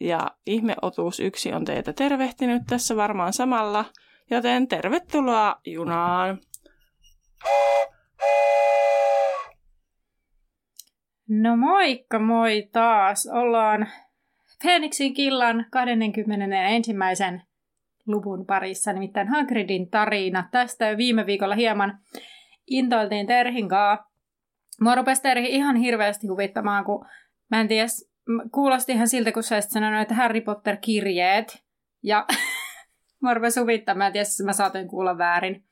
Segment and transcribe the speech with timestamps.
[0.00, 3.84] ja ihmeotuus yksi on teitä tervehtinyt tässä varmaan samalla,
[4.30, 6.38] joten tervetuloa junaan!
[11.28, 13.28] No moikka moi taas.
[13.32, 13.88] Ollaan
[14.62, 16.92] Phoenixin killan 21.
[18.06, 20.48] luvun parissa, nimittäin Hagridin tarina.
[20.50, 21.98] Tästä jo viime viikolla hieman
[22.66, 24.10] intoiltiin Terhin kaa.
[24.80, 27.06] Mua rupesi Terhi ihan hirveästi huvittamaan, kun
[27.50, 27.86] mä en tiedä,
[28.52, 31.64] kuulosti ihan siltä, kun sä sanonut, että Harry Potter-kirjeet.
[32.02, 32.26] Ja
[33.22, 35.64] mua rupesi huvittamaan, että mä saatoin kuulla väärin.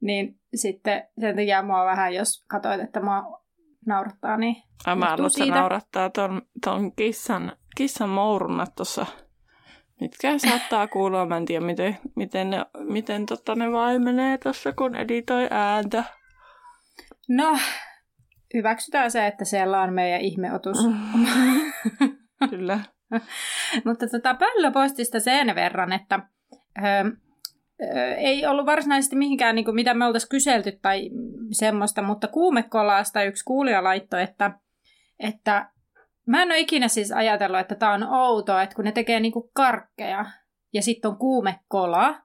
[0.00, 3.40] Niin sitten sen takia mua vähän, jos katsoit, että mua
[3.86, 5.54] naurattaa, niin Ai, mä siitä.
[5.54, 9.06] naurattaa ton, ton kissan, kissan mourunat tuossa,
[10.00, 11.26] mitkä saattaa kuulua.
[11.26, 16.04] Mä en tiedä, miten, miten, ne, miten tota ne vaimenee tuossa, kun editoi ääntä.
[17.28, 17.58] No,
[18.54, 20.78] hyväksytään se, että siellä on meidän ihmeotus.
[22.50, 22.80] Kyllä.
[23.86, 26.20] Mutta tota, pöllöpostista sen verran, että
[26.82, 27.10] öö,
[28.16, 31.10] ei ollut varsinaisesti mihinkään, niin kuin, mitä me oltaisiin kyselty tai
[31.52, 34.50] semmoista, mutta kuumekolaasta yksi kuulija laittoi, että,
[35.18, 35.70] että
[36.26, 39.32] mä en ole ikinä siis ajatellut, että tämä on outoa, että kun ne tekee niin
[39.32, 40.24] kuin karkkeja
[40.72, 42.22] ja sitten on kuumekola.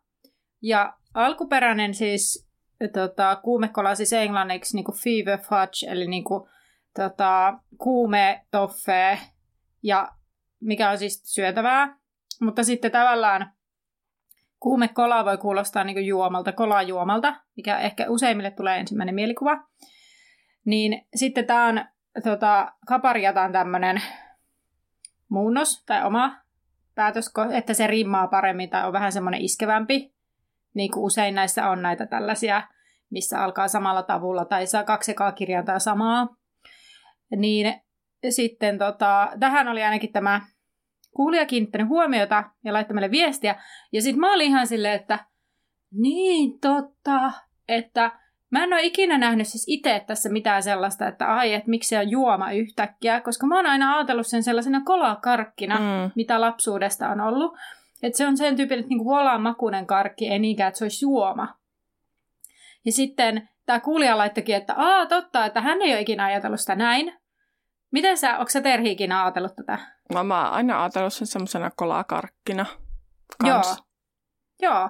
[0.61, 2.49] Ja alkuperäinen siis
[2.93, 6.49] tota, kuumekola siis englanniksi niin kuin fever fudge, eli niin kuin,
[6.95, 9.19] tota, kuume toffee,
[9.85, 10.07] ja
[10.61, 11.97] mikä on siis syötävää.
[12.41, 13.55] Mutta sitten tavallaan
[14.65, 19.63] Kuume kola voi kuulostaa niin juomalta, kolajuomalta, mikä ehkä useimmille tulee ensimmäinen mielikuva.
[20.65, 21.85] Niin sitten tämä on,
[22.23, 24.01] tota, kapariata on tämmöinen
[25.29, 26.35] muunnos tai oma
[26.95, 30.13] päätös, että se rimmaa paremmin tai on vähän semmoinen iskevämpi.
[30.73, 32.67] Niin kuin usein näissä on näitä tällaisia,
[33.09, 36.27] missä alkaa samalla tavulla tai saa kaksi ekaa kirjainta samaa.
[37.37, 37.81] Niin
[38.31, 40.41] sitten tota, tähän oli ainakin tämä
[41.15, 43.55] kuulija kiinnittänyt huomiota ja laittamille viestiä.
[43.91, 45.19] Ja sitten mä olin ihan silleen, että
[45.91, 47.31] niin totta,
[47.67, 48.11] että
[48.51, 51.99] mä en ole ikinä nähnyt siis itse tässä mitään sellaista, että ai, että miksi se
[51.99, 56.11] on juoma yhtäkkiä, koska mä oon aina ajatellut sen sellaisena kolakarkkina, mm.
[56.15, 57.57] mitä lapsuudesta on ollut.
[58.03, 61.05] Että se on sen tyyppinen, että niinku kolan makuinen karkki, ei niinkään, että se olisi
[61.05, 61.55] juoma.
[62.85, 66.75] Ja sitten tämä kuulija laittokin, että aa totta, että hän ei ole ikinä ajatellut sitä
[66.75, 67.13] näin.
[67.95, 69.79] Miten sä, onko sä Terhi ikinä ajatellut tätä?
[70.13, 72.65] No, mä oon aina ajatellut sen semmoisena kolakarkkina.
[73.41, 73.67] Kans.
[74.61, 74.71] Joo.
[74.71, 74.89] Joo.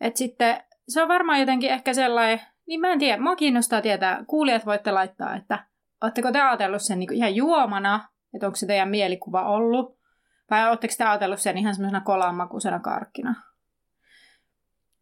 [0.00, 4.24] Et sitten se on varmaan jotenkin ehkä sellainen, niin mä en tiedä, mua kiinnostaa tietää,
[4.26, 5.66] kuulijat voitte laittaa, että
[6.02, 9.98] ootteko te ajatellut sen niin ihan juomana, että onko se teidän mielikuva ollut,
[10.50, 13.34] vai ootteko te ajatellut sen ihan semmoisena kolanmakuisena karkkina?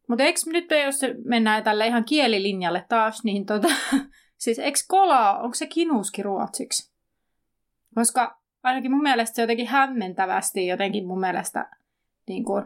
[0.09, 3.69] Mutta eikö nyt, jos mennään tälle ihan kielilinjalle taas, niin tota,
[4.45, 6.94] siis eikö kola, onko se kinuski ruotsiksi?
[7.95, 11.71] Koska ainakin mun mielestä se jotenkin hämmentävästi jotenkin mun mielestä
[12.27, 12.65] niin kuin,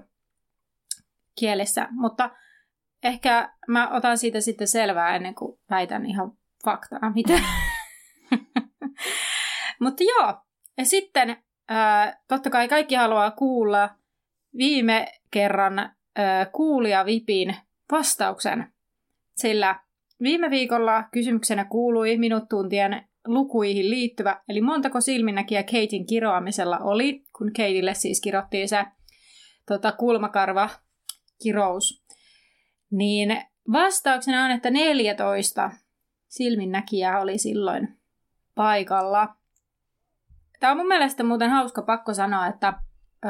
[1.38, 1.88] kielessä.
[1.90, 2.30] Mutta
[3.02, 6.32] ehkä mä otan siitä sitten selvää ennen kuin väitän ihan
[6.64, 7.40] faktana, mitä.
[9.80, 10.34] Mutta joo,
[10.76, 11.36] ja sitten
[11.68, 13.90] ää, totta kai kaikki haluaa kuulla
[14.56, 15.78] viime kerran
[16.16, 17.56] ää, kuulija Vipin
[17.92, 18.72] vastauksen,
[19.36, 19.80] sillä
[20.22, 27.52] viime viikolla kysymyksenä kuului minut tuntien lukuihin liittyvä, eli montako silminnäkiä Katein kiroamisella oli, kun
[27.56, 28.84] Kateille siis kirottiin se
[29.66, 30.70] tota, kulmakarva
[31.42, 32.04] kirous.
[32.90, 33.42] Niin
[33.72, 35.70] vastauksena on, että 14
[36.28, 37.98] silminnäkijää oli silloin
[38.54, 39.34] paikalla.
[40.60, 42.72] Tämä on mun mielestä muuten hauska pakko sanoa, että
[43.24, 43.28] ö,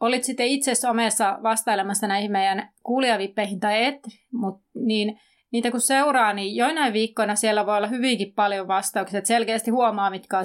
[0.00, 4.00] olit sitten itse somessa vastailemassa näihin meidän kuulijavippeihin tai et,
[4.32, 5.20] mut, niin
[5.52, 9.18] niitä kun seuraa, niin joinain viikkoina siellä voi olla hyvinkin paljon vastauksia.
[9.18, 10.44] Että selkeästi huomaa, mitkä on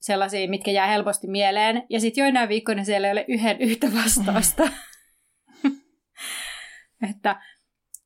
[0.00, 1.82] sellaisia, mitkä jää helposti mieleen.
[1.90, 4.68] Ja sitten joinain viikkoina siellä ei ole yhden yhtä vastausta.
[7.10, 7.42] että,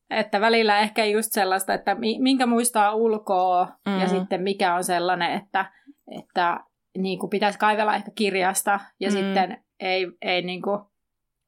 [0.09, 4.01] että välillä ehkä just sellaista, että minkä muistaa ulkoa mm-hmm.
[4.01, 5.71] ja sitten mikä on sellainen, että,
[6.19, 6.59] että
[6.97, 9.25] niin kuin pitäisi kaivella ehkä kirjasta ja mm-hmm.
[9.25, 10.79] sitten ei, ei, niin kuin,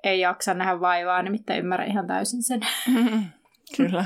[0.03, 2.59] ei jaksa nähdä vaivaa, nimittäin ymmärrän ihan täysin sen.
[3.77, 4.05] Kyllä.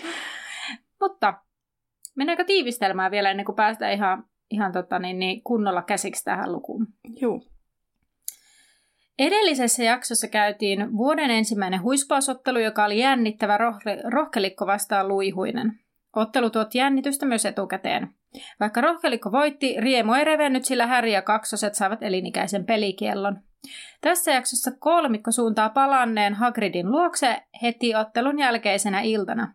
[1.00, 1.34] Mutta
[2.16, 6.86] mennäänkö tiivistelmään vielä ennen kuin päästään ihan, ihan tota, niin, niin kunnolla käsiksi tähän lukuun?
[7.20, 7.40] Joo.
[9.18, 15.72] Edellisessä jaksossa käytiin vuoden ensimmäinen huispausottelu, joka oli jännittävä roh- rohkelikko vastaan luihuinen.
[16.16, 18.08] Ottelu tuotti jännitystä myös etukäteen.
[18.60, 23.40] Vaikka rohkelikko voitti, Riemu ei revennyt, sillä Häri ja kaksoset saavat elinikäisen pelikiellon.
[24.00, 29.54] Tässä jaksossa kolmikko suuntaa palanneen Hagridin luokse heti ottelun jälkeisenä iltana.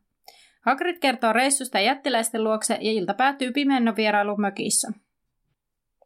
[0.61, 4.91] Hagrid kertoo reissusta jättiläisten luokse ja ilta päättyy pimennon vierailu mökissä.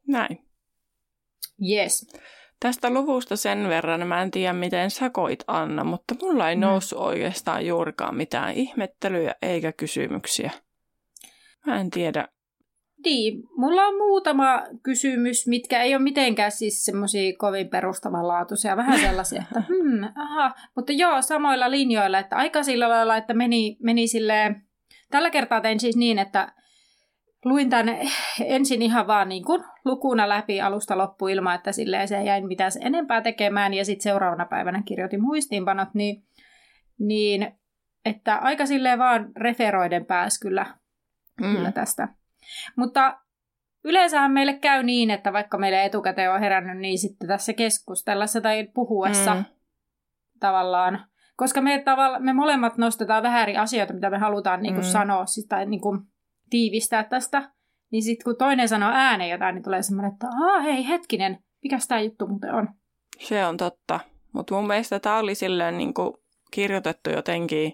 [0.07, 0.45] Näin.
[1.69, 2.07] Yes.
[2.59, 6.99] Tästä luvusta sen verran, mä en tiedä miten sä koit Anna, mutta mulla ei noussut
[6.99, 10.51] oikeastaan juurikaan mitään ihmettelyjä eikä kysymyksiä.
[11.65, 12.27] Mä en tiedä.
[13.05, 19.41] Niin, mulla on muutama kysymys, mitkä ei ole mitenkään siis semmoisia kovin perustavanlaatuisia, vähän sellaisia,
[19.41, 24.61] että hmm, aha, mutta joo, samoilla linjoilla, että aika sillä lailla, että meni, meni silleen,
[25.11, 26.53] tällä kertaa tein siis niin, että
[27.45, 27.97] luin tämän
[28.45, 32.71] ensin ihan vaan niin kuin lukuna läpi alusta loppu ilman, että silleen se jäi mitään
[32.81, 36.23] enempää tekemään ja sitten seuraavana päivänä kirjoitin muistiinpanot, niin,
[36.99, 37.51] niin
[38.05, 40.65] että aika silleen vaan referoiden pääs kyllä,
[41.41, 41.55] mm.
[41.55, 42.07] kyllä tästä.
[42.75, 43.17] Mutta
[43.83, 48.67] yleensähän meille käy niin, että vaikka meille etukäteen on herännyt, niin sitten tässä keskustellessa tai
[48.73, 49.45] puhuessa mm.
[50.39, 51.05] tavallaan,
[51.35, 54.91] koska me, tavalla, me molemmat nostetaan vähän eri asioita, mitä me halutaan niin kuin mm.
[54.91, 55.99] sanoa, siis, tai niin kuin
[56.49, 57.51] tiivistää tästä,
[57.91, 61.77] niin sitten kun toinen sanoo ääneen jotain, niin tulee semmoinen, että Aa, hei hetkinen, mikä
[61.87, 62.67] tämä juttu muuten on?
[63.19, 63.99] Se on totta.
[64.33, 66.13] Mutta mun mielestä tämä oli silleen niin kuin
[66.51, 67.73] kirjoitettu jotenkin,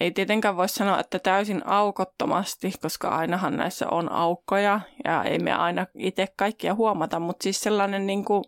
[0.00, 5.52] ei tietenkään voi sanoa, että täysin aukottomasti, koska ainahan näissä on aukkoja ja ei me
[5.52, 8.44] aina itse kaikkia huomata, mutta siis sellainen niin kuin,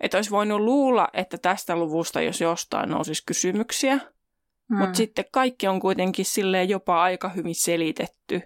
[0.00, 4.00] että olisi voinut luulla, että tästä luvusta, jos jostain nousisi kysymyksiä,
[4.68, 4.78] Mm.
[4.78, 8.42] Mutta sitten kaikki on kuitenkin sille jopa aika hyvin selitetty,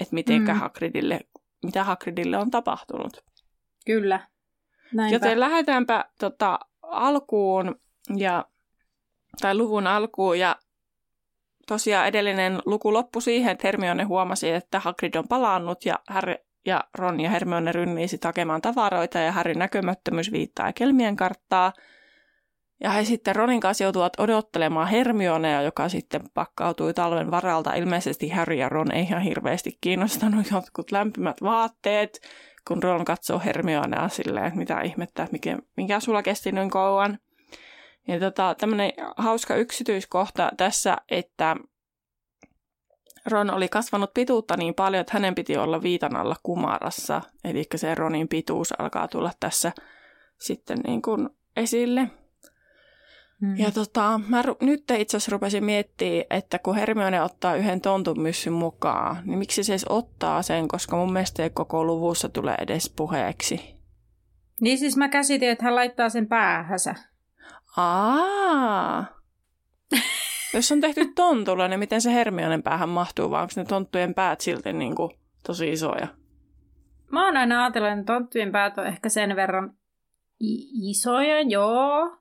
[0.00, 0.60] että mitenkä mm.
[0.60, 1.20] Hagridille,
[1.64, 3.24] mitä Hagridille on tapahtunut.
[3.86, 4.28] Kyllä.
[4.92, 5.14] Näinpä.
[5.14, 7.80] Joten lähdetäänpä tota, alkuun
[8.16, 8.44] ja,
[9.40, 10.56] tai luvun alkuun ja
[11.66, 16.34] tosiaan edellinen luku loppui siihen, että Hermione huomasi, että Hagrid on palannut ja Harry
[16.66, 21.72] ja Ron ja Hermione rynnii sitten hakemaan tavaroita ja Harryn näkymättömyys viittaa Kelmien karttaa–
[22.80, 27.74] ja he sitten Ronin kanssa joutuvat odottelemaan Hermionea, joka sitten pakkautui talven varalta.
[27.74, 32.20] Ilmeisesti Harry ja Ron ei ihan hirveästi kiinnostanut jotkut lämpimät vaatteet,
[32.68, 37.18] kun Ron katsoo Hermionea silleen, että mitä ihmettä, mikä, mikä sulla kesti noin kauan.
[38.08, 41.56] Ja tota, tämmöinen hauska yksityiskohta tässä, että
[43.26, 47.22] Ron oli kasvanut pituutta niin paljon, että hänen piti olla viitan alla kumarassa.
[47.44, 49.72] Eli se Ronin pituus alkaa tulla tässä
[50.38, 52.10] sitten niin kuin esille.
[53.40, 53.56] Mm.
[53.58, 58.20] Ja tota, mä ru- nyt itse asiassa rupesin miettimään, että kun Hermione ottaa yhden tontun
[58.20, 62.54] myssyn mukaan, niin miksi se edes ottaa sen, koska mun mielestä ei koko luvussa tule
[62.60, 63.74] edes puheeksi.
[64.60, 66.94] Niin siis mä käsitin, että hän laittaa sen päähänsä.
[67.76, 69.06] Aa.
[70.54, 74.40] Jos on tehty tontulla, niin miten se Hermionen päähän mahtuu, vai onko ne tonttujen päät
[74.40, 75.10] silti niin kuin
[75.46, 76.08] tosi isoja?
[77.10, 79.74] Mä oon aina ajatellut, että tonttujen päät on ehkä sen verran
[80.90, 82.18] isoja, joo.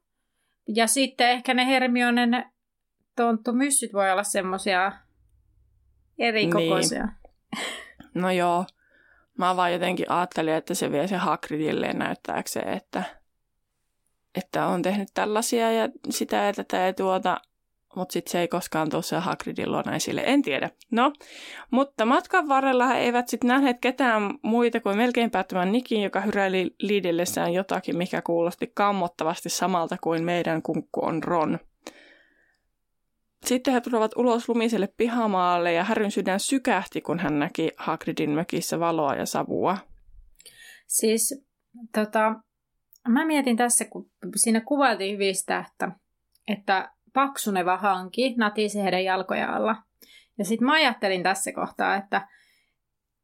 [0.67, 2.45] Ja sitten ehkä ne Hermionen
[3.15, 4.91] tonttumyssyt voi olla semmosia
[6.17, 7.05] eri kokoisia.
[7.05, 7.13] Niin.
[8.13, 8.65] No joo.
[9.37, 13.03] Mä vaan jotenkin ajattelin, että se vie se Hagridille näyttääkseen, että,
[14.35, 17.41] että on tehnyt tällaisia ja sitä ja tätä ja tuota.
[17.95, 20.23] Mutta sitten se ei koskaan tuossa Hagridin luona esille.
[20.25, 20.69] En tiedä.
[20.91, 21.13] No,
[21.71, 26.75] mutta matkan varrella he eivät sitten nähneet ketään muita kuin melkein päättämään Nikin, joka hyräili
[26.79, 31.59] liidellessään jotakin, mikä kuulosti kammottavasti samalta kuin meidän kunkku on Ron.
[33.45, 38.79] Sitten he tulevat ulos lumiselle pihamaalle ja Häryn sydän sykähti, kun hän näki Hagridin mökissä
[38.79, 39.77] valoa ja savua.
[40.87, 41.45] Siis,
[41.93, 42.35] tota,
[43.07, 45.91] mä mietin tässä, kun siinä kuvailtiin hyvin sitä, että,
[46.47, 49.75] että paksuneva hanki natisi heidän jalkoja alla.
[50.37, 52.27] Ja sitten mä ajattelin tässä kohtaa, että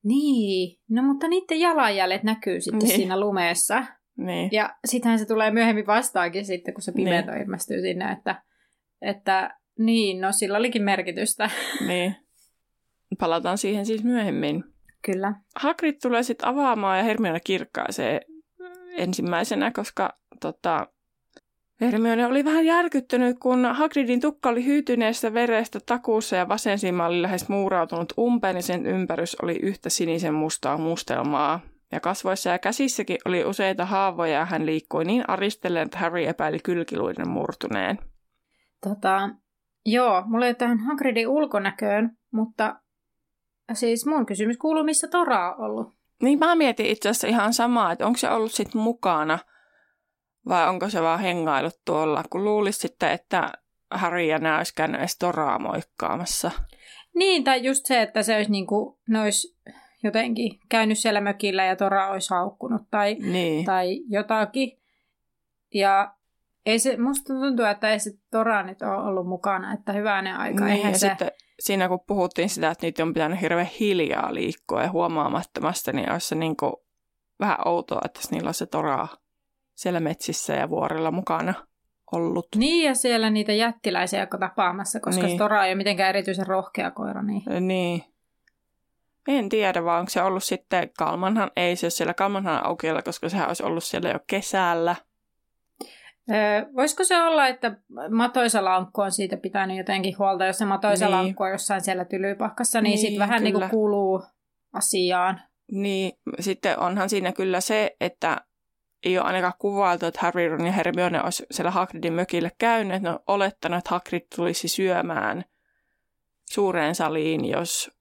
[0.04, 2.96] niin, no mutta niiden jalanjäljet näkyy sitten niin.
[2.96, 3.86] siinä lumeessa.
[4.18, 4.50] Niin.
[4.52, 7.42] Ja sittenhän se tulee myöhemmin vastaakin sitten, kun se pimeto niin.
[7.42, 8.44] ilmestyy sinne, että,
[9.02, 11.50] että niin, no sillä olikin merkitystä.
[11.88, 12.16] Niin.
[13.20, 14.64] Palataan siihen siis myöhemmin.
[15.02, 15.34] Kyllä.
[15.56, 18.22] Hagrid tulee sitten avaamaan ja Hermione kirkkaisee
[19.00, 20.88] ensimmäisenä, koska tota,
[21.82, 27.22] Hermione oli vähän järkyttynyt, kun Hagridin tukka oli hyytyneestä verestä takuussa ja vasen silmä oli
[27.22, 31.60] lähes muurautunut umpeen ja sen ympärys oli yhtä sinisen mustaa mustelmaa.
[31.92, 36.60] Ja kasvoissa ja käsissäkin oli useita haavoja ja hän liikkui niin aristellen, että Harry epäili
[36.60, 38.00] kylkiluiden murtuneen.
[38.84, 39.30] Tota,
[39.86, 42.80] joo, mulla ei tähän Hagridin ulkonäköön, mutta
[43.74, 45.99] siis mun kysymys kuuluu, missä Tora on ollut?
[46.22, 49.40] Niin mä mietin itse asiassa ihan samaa, että onko se ollut sitten mukana–
[50.50, 52.24] Vai onko se vaan hengailut tuolla?
[52.30, 53.52] Kun luulisi sitten, että
[53.92, 56.52] Harry ja nämä olisi käynyt edes Toraa moikkaamassa.
[57.16, 59.58] Niin, tai just se, että se olisi niinku, ne olisi
[60.04, 63.66] jotenkin käynyt siellä mökillä ja Tora olisi haukkunut tai, Niin.
[63.66, 64.80] tai jotakin.
[65.74, 66.14] Ja
[66.66, 70.66] ei se, musta tuntuu, että ei se Tora nyt ole ollut mukana, että hyvänen aika.
[70.66, 71.10] Niin, Eihän ja se...
[71.10, 76.12] sitten siinä kun puhuttiin sitä, että niitä on pitänyt hirveän hiljaa liikkua ja huomaamattomasti, niin
[76.12, 76.74] olisi se niin kuin
[77.40, 79.08] vähän outoa, että niillä on se toraa
[79.76, 81.54] siellä metsissä ja vuorilla mukana
[82.12, 82.48] ollut.
[82.56, 85.28] Niin, ja siellä niitä jättiläisiä joka tapaamassa, koska Niin.
[85.28, 85.38] niin.
[85.38, 87.24] Tora ei ole mitenkään erityisen rohkea koira.
[87.24, 87.68] Niin.
[87.68, 88.04] Niin.
[89.28, 93.30] En tiedä, vaan onko se ollut sitten, Kalmanhan ei se ole siellä Kalmanhan aukiolla, koska
[93.30, 94.96] sehän olisi ollut siellä jo kesällä.
[96.32, 97.78] Öö, voisiko se olla, että
[98.10, 101.16] matoisa lankku on siitä pitänyt jotenkin huolta, jos se matoisa Niin.
[101.16, 104.24] lankku on jossain siellä tylypahkassa, niin, Niin, sitten vähän niin kuin kuuluu
[104.74, 105.42] asiaan.
[105.72, 108.42] Niin, sitten onhan siinä kyllä se, että
[109.04, 113.02] ei ole ainakaan kuvailtu, että Harry, Ron ja Hermione olisi siellä Hagridin mökille käyneet.
[113.02, 115.46] Ne on olettanut, että Hagrid tulisi syömään
[116.52, 117.92] suureen saliin, jos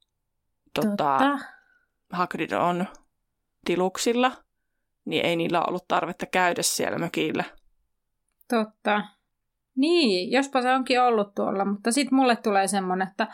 [0.75, 1.39] tota,
[2.13, 2.87] Hagrid on
[3.65, 4.33] tiluksilla,
[5.05, 7.45] niin ei niillä ollut tarvetta käydä siellä mökillä.
[8.49, 9.03] Totta.
[9.77, 13.27] Niin, jospa se onkin ollut tuolla, mutta sitten mulle tulee semmoinen, että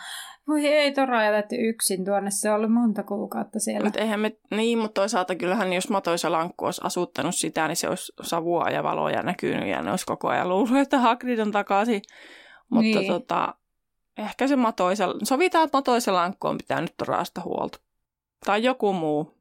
[0.48, 3.84] voi ei Tora jätetty yksin tuonne, se on ollut monta kuukautta siellä.
[3.84, 7.88] Mutta eihän me, niin, mutta toisaalta kyllähän jos matoisa lankku olisi asuttanut sitä, niin se
[7.88, 12.02] olisi savua ja valoja näkynyt ja ne olisi koko ajan luullut, että Hagrid on takaisin.
[12.70, 13.12] Mutta Niin.
[13.12, 13.54] tota,
[14.18, 17.78] ehkä se matoisa, sovitaan, että matoisa lankku on pitänyt raasta huolta.
[18.46, 19.34] Tai joku muu.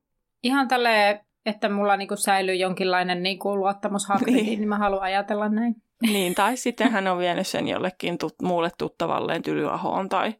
[0.44, 4.60] Ihan tälleen, että mulla niinku säilyy jonkinlainen niinku luottamus Hagridiin, Niin.
[4.60, 4.70] niin.
[4.70, 5.76] mä haluan ajatella näin.
[6.02, 10.34] Niin, tai sitten hän on vienyt sen jollekin tut, muulle tuttavalleen tylyahoon tai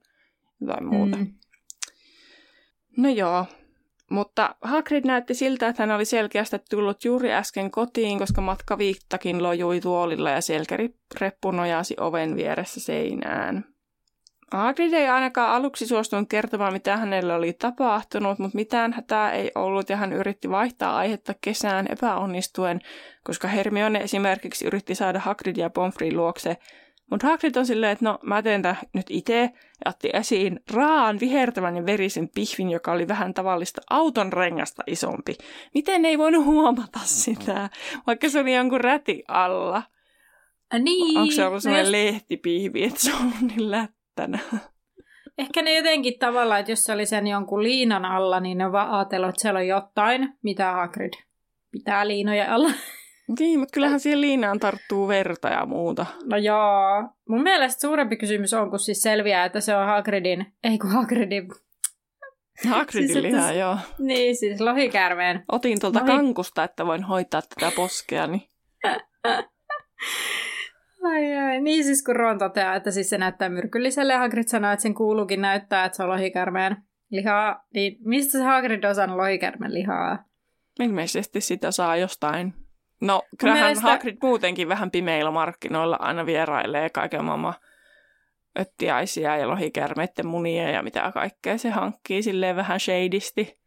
[0.62, 1.18] jotain muuta.
[1.18, 1.34] Mm.
[2.98, 3.46] No joo,
[4.10, 9.82] mutta Hagrid näytti siltä, että hän oli selkeästi tullut juuri äsken kotiin, koska matkaviittakin lojui
[9.82, 13.66] tuolilla ja selkärippu nojasi oven vieressä seinään.
[14.58, 19.90] Hagrid ei ainakaan aluksi suostunut kertomaan, mitä hänelle oli tapahtunut, mutta mitään hätää ei ollut
[19.90, 22.82] ja hän yritti vaihtaa aihetta kesään epäonnistuen,
[23.24, 26.58] koska Hermione esimerkiksi yritti saada Hagridia Pomfrey luokse.
[27.12, 29.50] Mutta Hagrid on silleen, että no mä teen tää nyt itse
[29.86, 35.36] ja otti esiin raan, vihertävän ja verisen pihvin, joka oli vähän tavallista auton rengasta isompi.
[35.74, 37.70] Miten ei voinut huomata sitä,
[38.08, 39.84] vaikka se oli jonkun räti alla?
[40.80, 41.18] Niin.
[41.18, 43.72] Onko se ollut no sellainen jos- lehtipihvi, että se on niin
[44.18, 44.40] lättänä?
[45.38, 48.92] Ehkä ne jotenkin tavallaan, että jos se oli sen jonkun liinan alla, niin ne vaan
[48.92, 51.14] ajatellut, että siellä on jotain, mitä Hagrid
[51.72, 52.70] pitää liinoja alla.
[53.40, 56.06] Niin, mutta kyllähän siihen liinaan tarttuu verta ja muuta.
[56.26, 57.10] No joo.
[57.30, 61.48] Mun mielestä suurempi kysymys on, kun siis selviää, että se on Hagridin, ei kun Hagridin,
[62.70, 63.78] Hagridin Siis, että lihaa, se- joo.
[64.00, 65.44] niin siis lohikäärmeen.
[65.52, 68.42] Otin tuolta Lohi- kankusta, että voin hoitaa tätä poskea, niin
[71.04, 71.62] Ai ai.
[71.62, 74.94] Niin siis kun Ron toteaa, että siis se näyttää myrkylliselle ja Hagrid sanoo, että sen
[74.94, 76.78] kuuluukin näyttää, että se on lohikäärmeen
[77.10, 77.66] lihaa.
[77.74, 80.24] Niin mistä se Hagrid on saanut lohikäärmeen lihaa?
[80.80, 82.54] ilmeisesti sitä saa jostain.
[83.02, 87.54] No, kyllähän mielestä- Hagrid muutenkin vähän pimeillä markkinoilla aina vierailee kaiken maailman
[88.60, 93.58] öttiäisiä ja lohikärmeiden munia ja mitä kaikkea se hankkii silleen vähän shadisti.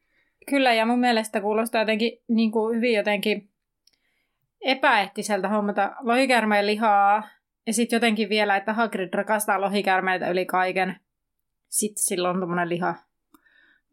[0.50, 3.50] Kyllä, ja mun mielestä kuulostaa jotenkin niin kuin hyvin jotenkin
[4.66, 7.28] epäeettiseltä hommata lohikäärmeen lihaa.
[7.66, 11.00] Ja sitten jotenkin vielä, että Hagrid rakastaa lohikäärmeitä yli kaiken.
[11.68, 12.94] Sitten sillä on tommonen liha.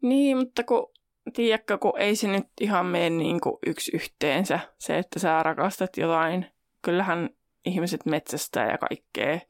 [0.02, 0.92] Niin, mutta kun,
[1.32, 5.96] tiedätkö, kun ei se nyt ihan mene niin kuin yksi yhteensä, se, että sä rakastat
[5.96, 6.46] jotain.
[6.82, 7.30] Kyllähän
[7.64, 9.40] ihmiset metsästää ja kaikkea,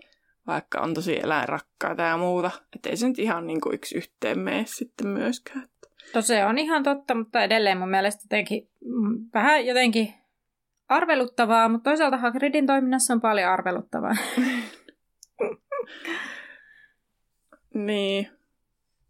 [0.46, 2.50] vaikka on tosi eläinrakkaita ja muuta.
[2.76, 5.68] Että ei se nyt ihan niin kuin yksi yhteen mene sitten myöskään.
[6.20, 10.14] Se on ihan totta, mutta edelleen mun mielestä jotenkin mm, vähän jotenkin
[10.88, 14.14] arveluttavaa, mutta toisaalta Hagridin toiminnassa on paljon arveluttavaa.
[17.74, 18.28] Niin.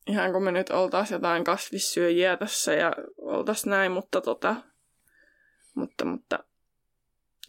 [0.06, 4.56] Ihan kun me nyt oltaisiin jotain kasvissyöjiä tässä ja oltaisiin näin, mutta tota...
[5.74, 6.38] Mutta, mutta...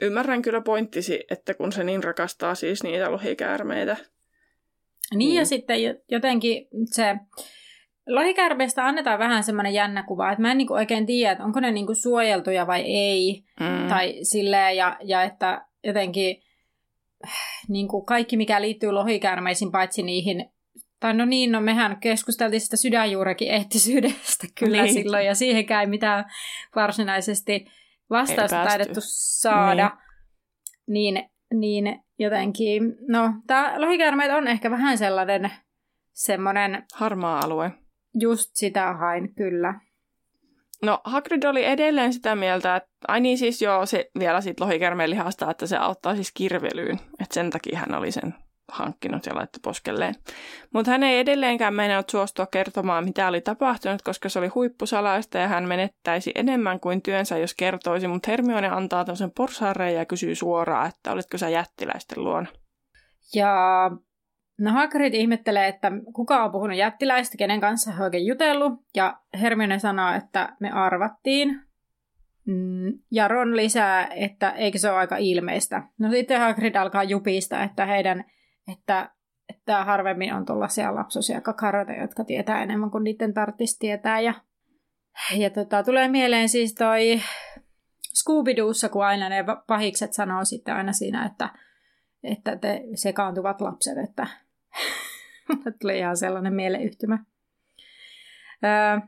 [0.01, 3.98] Ymmärrän kyllä pointtisi, että kun se niin rakastaa siis niitä lohikäärmeitä.
[5.13, 5.46] Niin ja Niin.
[5.46, 7.15] sitten jo- jotenkin se
[8.07, 11.71] lohikäärmeestä annetaan vähän semmoinen jännä kuva, että mä en niinku oikein tiedä, että onko ne
[11.71, 13.43] niinku suojeltuja vai ei.
[13.59, 13.88] Mm.
[13.89, 16.41] Tai silleen, ja, ja että jotenkin
[17.67, 20.50] niin kuin kaikki, mikä liittyy lohikäärmeisiin, paitsi niihin,
[21.00, 24.93] tai no niin, no mehän keskusteltiin sitä sydänjuurekin eettisyydestä kyllä Niin.
[24.93, 26.25] silloin, ja siihenkään ei mitään
[26.75, 27.65] varsinaisesti
[28.09, 29.91] vastausta taidettu saada.
[30.88, 31.29] Niin.
[31.53, 35.51] niin, jotenkin, no, tämä lohikäärmeet on ehkä vähän sellainen,
[36.13, 37.71] semmoinen, Harmaa alue.
[38.19, 39.79] Just sitä hain, kyllä.
[40.81, 45.10] No Hagrid oli edelleen sitä mieltä, että ai niin siis joo, se vielä siitä lohikermeen
[45.10, 47.00] lihasta, että se auttaa siis kirvelyyn.
[47.19, 48.36] Että sen takia hän oli sen
[48.72, 50.15] hankkinut ja laittu poskelleen.
[50.74, 55.48] Mutta hän ei edelleenkään mennyt suostua kertomaan, mitä oli tapahtunut, koska se oli huippusalaista ja
[55.48, 58.07] hän menettäisi enemmän kuin työnsä, jos kertoisi.
[58.07, 62.48] Mutta Hermione antaa tämmöisen porsaareen ja kysyy suoraan, että olitko sä jättiläisten luona.
[63.34, 63.91] Ja
[64.57, 68.74] no Hagrid ihmettelee, että kuka on puhunut jättiläistä, kenen kanssa hän oikein jutellut.
[68.95, 71.62] Ja Hermione sanoo, että me arvattiin.
[72.45, 75.83] Mm, ja Ron lisää, että eikö se ole aika ilmeistä.
[76.00, 78.25] No sitten Hagrid alkaa jupista, että heidän
[78.71, 79.09] että,
[79.50, 84.19] että harvemmin on tuollaisia lapsosia kakaroita, jotka tietää enemmän kuin niiden tarvitsisi tietää.
[84.19, 84.33] Ja,
[85.38, 87.21] ja tota, tulee mieleen siis toi
[88.13, 88.53] scooby
[88.91, 91.50] kun aina ne pahikset sanoo sitten aina siinä, että,
[92.24, 94.27] että te sekaantuvat lapset, että
[95.82, 97.20] tulee ihan sellainen mieleyhtymä.
[98.63, 99.00] Öö,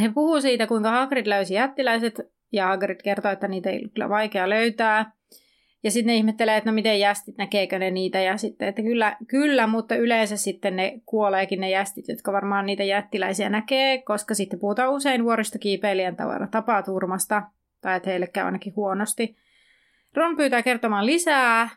[0.00, 2.20] he puhuu siitä, kuinka Hagrid löysi jättiläiset,
[2.52, 5.12] ja Hagrid kertoo, että niitä ei kyllä vaikea löytää.
[5.82, 8.20] Ja sitten ne ihmettelee, että no miten jästit, näkeekö ne niitä.
[8.20, 12.84] Ja sitten, että kyllä, kyllä, mutta yleensä sitten ne kuoleekin ne jästit, jotka varmaan niitä
[12.84, 17.42] jättiläisiä näkee, koska sitten puhutaan usein vuoristokiipeilijän tavara tapaturmasta,
[17.80, 19.36] tai että heille käy ainakin huonosti.
[20.14, 21.68] Ron pyytää kertomaan lisää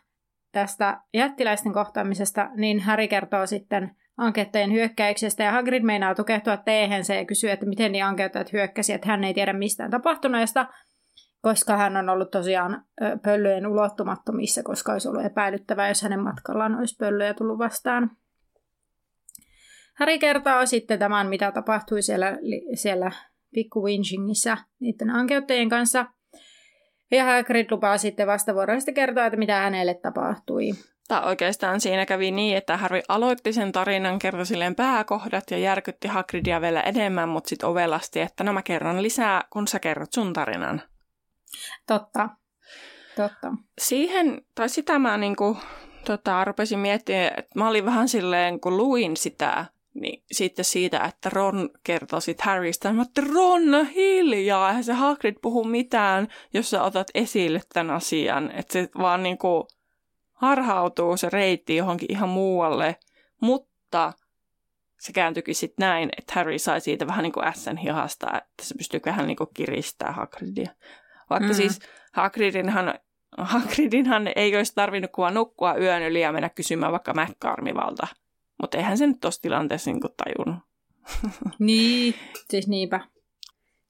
[0.54, 7.24] tästä jättiläisten kohtaamisesta, niin Harry kertoo sitten ankettajien hyökkäyksestä, ja Hagrid meinaa tukehtua teehensä ja
[7.24, 10.66] kysyy, että miten niin ankettajat hyökkäsi, että hän ei tiedä mistään tapahtuneesta,
[11.40, 12.84] koska hän on ollut tosiaan
[13.22, 18.10] pöllöjen ulottumattomissa, koska olisi ollut epäilyttävää, jos hänen matkallaan olisi pöllöjä tullut vastaan.
[19.98, 22.38] Harry kertoo sitten tämän, mitä tapahtui siellä,
[22.74, 23.10] siellä
[23.54, 26.06] pikku Winchingissä niiden ankeuttajien kanssa.
[27.10, 30.70] Ja Hagrid lupaa sitten vastavuoroisesti kertoa, että mitä hänelle tapahtui.
[31.08, 36.08] Tai oikeastaan siinä kävi niin, että Harry aloitti sen tarinan, kertoi silleen pääkohdat ja järkytti
[36.08, 40.32] Hagridia vielä enemmän, mutta sitten ovelasti, että no mä kerron lisää, kun sä kerrot sun
[40.32, 40.82] tarinan.
[41.86, 42.28] Totta.
[43.16, 43.52] Totta.
[43.78, 45.56] Siihen, tai sitä mä niinku,
[46.04, 51.30] tota, rupesin miettimään, että mä olin vähän silleen, kun luin sitä, niin sitten siitä, että
[51.30, 56.82] Ron kertoo sit Harrystä, mä että Ron, hiljaa, eihän se Hagrid puhu mitään, jos sä
[56.82, 58.50] otat esille tämän asian.
[58.50, 59.68] Että se vaan niinku
[60.32, 62.96] harhautuu se reitti johonkin ihan muualle,
[63.40, 64.12] mutta
[65.00, 68.74] se kääntyikin sitten näin, että Harry sai siitä vähän niin kuin ässän hihasta, että se
[68.74, 70.70] pystyy vähän niin kuin kiristää Hagridia.
[71.30, 71.54] Vaikka mm.
[71.54, 71.78] siis
[72.12, 72.94] Hagridinhan,
[73.38, 78.06] Hagridinhan ei olisi tarvinnut kuin nukkua yön yli ja mennä kysymään vaikka McCarmivalta.
[78.62, 80.64] Mutta eihän se nyt tuossa tilanteessa niin tajunnut.
[81.58, 82.14] niin,
[82.50, 83.00] siis niinpä.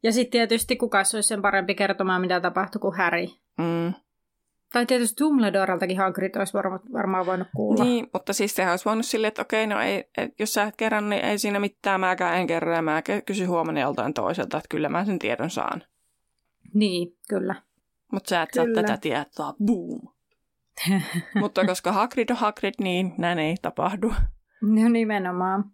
[0.03, 3.27] Ja sitten tietysti kuka olisi sen parempi kertomaan, mitä tapahtui kuin Harry.
[3.59, 3.95] Mm.
[4.73, 7.85] Tai tietysti Dumbledoreltakin Hagrid olisi varma, varmaan voinut kuulla.
[7.85, 10.77] Niin, mutta siis sehän olisi voinut silleen, että okei, no ei, et, jos sä et
[10.77, 14.69] kerran, niin ei siinä mitään, mäkään en kerran, ja mä kysyn huomenna joltain toiselta, että
[14.69, 15.83] kyllä mä sen tiedon saan.
[16.75, 17.55] Niin, kyllä.
[18.13, 18.75] Mutta sä et kyllä.
[18.75, 20.01] saa tätä tietoa, boom.
[21.41, 24.15] Mutta koska Hagrid on Hagrid, niin näin ei tapahdu.
[24.83, 25.65] No nimenomaan.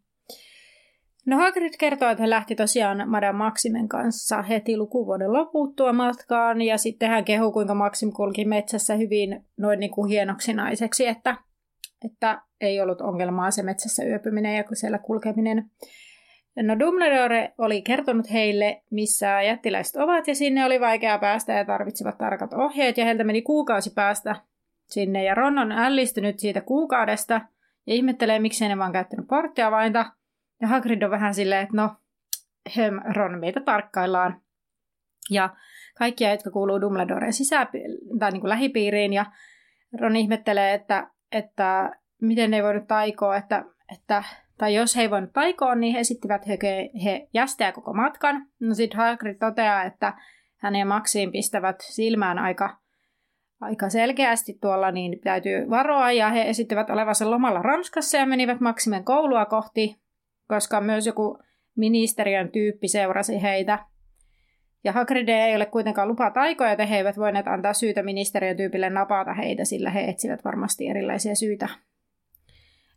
[1.27, 6.79] No Hagrid kertoo, että hän lähti tosiaan Madame Maximen kanssa heti lukuvuoden loputtua matkaan, ja
[6.79, 11.37] sitten hän kehuu, kuinka Maxim kulki metsässä hyvin noin niin kuin hienoksi naiseksi, että,
[12.05, 15.71] että ei ollut ongelmaa se metsässä yöpyminen ja siellä kulkeminen.
[16.57, 22.19] No Dumbledore oli kertonut heille, missä jättiläiset ovat, ja sinne oli vaikea päästä ja tarvitsivat
[22.19, 24.37] tarkat ohjeet, ja heiltä meni kuukausi päästä
[24.89, 27.41] sinne, ja Ron on ällistynyt siitä kuukaudesta,
[27.87, 30.13] ja ihmettelee, miksi ne vaan käyttänyt porttiavainta,
[30.61, 31.97] ja Hagrid on vähän silleen, että no,
[32.77, 34.41] hem, Ron, meitä tarkkaillaan.
[35.31, 35.57] Ja
[35.99, 37.67] kaikkia, jotka kuuluu Dumbledoren sisä-
[38.19, 39.27] tai niin kuin lähipiiriin, ja
[40.01, 41.91] Ron ihmettelee, että, että
[42.23, 44.25] miten ne ei voinut taikoa, että, että
[44.59, 46.59] tai jos he ei voinut taikoa, niin he esittivät he,
[47.05, 48.47] he jästeä koko matkan.
[48.61, 50.15] No sitten Hagrid toteaa, että
[50.57, 52.80] hän ja Maxiin pistävät silmään aika,
[53.61, 56.13] aika selkeästi tuolla, niin täytyy varoa.
[56.13, 59.97] Ja he esittivät olevansa lomalla Ranskassa ja menivät Maximen koulua kohti,
[60.49, 61.39] koska myös joku
[61.77, 63.79] ministeriön tyyppi seurasi heitä.
[64.85, 68.91] Ja Hagrid ei ole kuitenkaan lupa taikoja, joten he eivät voineet antaa syytä ministeriön tyypille
[68.91, 71.69] napata heitä, sillä he etsivät varmasti erilaisia syitä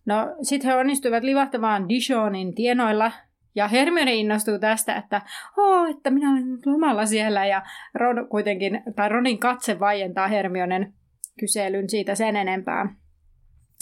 [0.05, 3.11] No, sitten he onnistuivat livahtamaan Dijonin tienoilla,
[3.55, 5.21] ja Hermione innostuu tästä, että
[5.57, 7.61] oh, että minä olen lomalla siellä, ja
[7.93, 10.93] Ron kuitenkin, tai Ronin katse vaientaa Hermionen
[11.39, 12.95] kyselyn siitä sen enempää.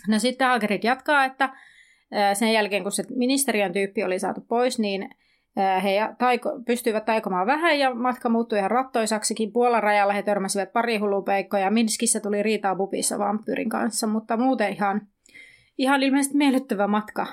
[0.07, 1.49] No sitten Hagrid jatkaa, että
[2.33, 5.09] sen jälkeen kun se ministeriön tyyppi oli saatu pois, niin
[5.83, 9.51] he taiko, pystyivät taikomaan vähän ja matka muuttui ihan rattoisaksikin.
[9.51, 14.73] Puolan rajalla he törmäsivät pari hulupeikkoa ja Minskissä tuli riitaa pupissa vampyyrin kanssa, mutta muuten
[14.73, 15.01] ihan
[15.77, 17.27] ihan ilmeisesti miellyttävä matka.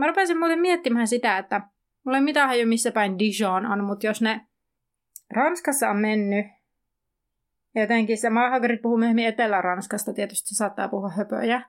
[0.00, 1.60] Mä rupesin muuten miettimään sitä, että
[2.04, 4.46] Mulla ei mitään haju, missä päin Dijon on, mutta jos ne
[5.30, 6.46] Ranskassa on mennyt,
[7.74, 11.62] jotenkin se Hagrid puhuu myöhemmin Etelä-Ranskasta, tietysti se saattaa puhua höpöjä.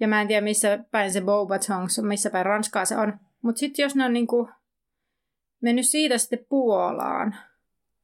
[0.00, 3.20] Ja mä en tiedä, missä päin se Beaubatongs on, missä päin Ranskaa se on.
[3.42, 4.50] Mutta sitten jos ne on niinku
[5.60, 7.36] mennyt siitä sitten Puolaan,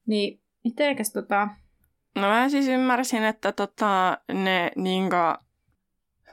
[0.06, 1.48] niin mitenkäs tota...
[2.14, 5.45] No mä siis ymmärsin, että tota, ne niinka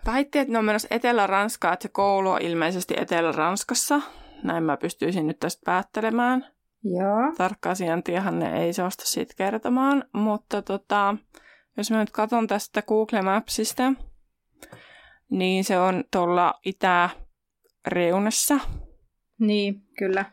[0.06, 4.02] väitti, että ne on menossa Etelä-Ranskaa, että se koulu on ilmeisesti Etelä-Ranskassa.
[4.44, 6.46] Näin mä pystyisin nyt tästä päättelemään.
[6.84, 7.34] Joo.
[7.38, 11.16] Tarkkaa sijaintiahan ne ei suosta siitä kertomaan, mutta tota,
[11.78, 13.94] jos mä nyt katson tästä Google Mapsista,
[15.30, 18.60] niin se on tuolla itäreunassa.
[19.40, 20.26] Niin, kyllä.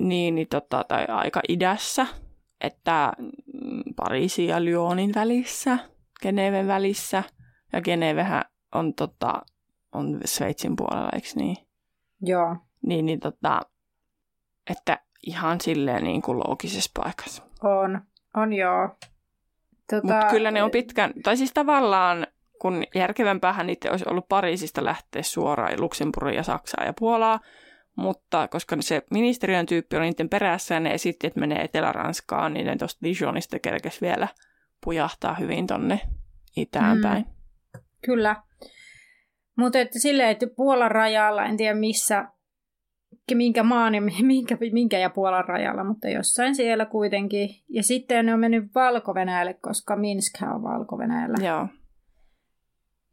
[0.00, 2.06] Niin, niin tota, tai aika idässä,
[2.60, 3.12] että
[3.96, 5.78] Pariisin ja Lyonin välissä,
[6.22, 7.22] Geneven välissä.
[7.72, 8.44] Ja Genevehän
[8.76, 9.42] on, tota,
[9.92, 11.56] on Sveitsin puolella, eikö niin?
[12.20, 12.56] Joo.
[12.82, 13.60] Niin, niin tota,
[14.70, 17.42] että ihan silleen niin kuin loogisessa paikassa.
[17.62, 18.00] On,
[18.34, 18.88] on joo.
[19.90, 20.02] Tota...
[20.02, 22.26] Mutta kyllä ne on pitkän, tai siis tavallaan
[22.58, 27.40] kun järkevämpäähän niitä olisi ollut Pariisista lähteä suoraan Luxemburgin ja Saksaan ja Puolaa,
[27.96, 32.66] mutta koska se ministeriön tyyppi on niiden perässä ja ne esitti, että menee Etelä-Ranskaan, niin
[32.66, 34.28] ne tuosta Dijonista kerkesi vielä
[34.84, 36.00] pujahtaa hyvin tonne
[36.56, 37.24] itään päin.
[37.24, 37.80] Mm.
[38.04, 38.36] Kyllä.
[39.56, 42.28] Mutta että silleen, että Puolan rajalla, en tiedä missä,
[43.34, 47.48] minkä maan ja minkä, minkä ja Puolan rajalla, mutta jossain siellä kuitenkin.
[47.68, 49.14] Ja sitten ne on mennyt valko
[49.60, 50.98] koska Minsk on valko
[51.44, 51.68] Joo.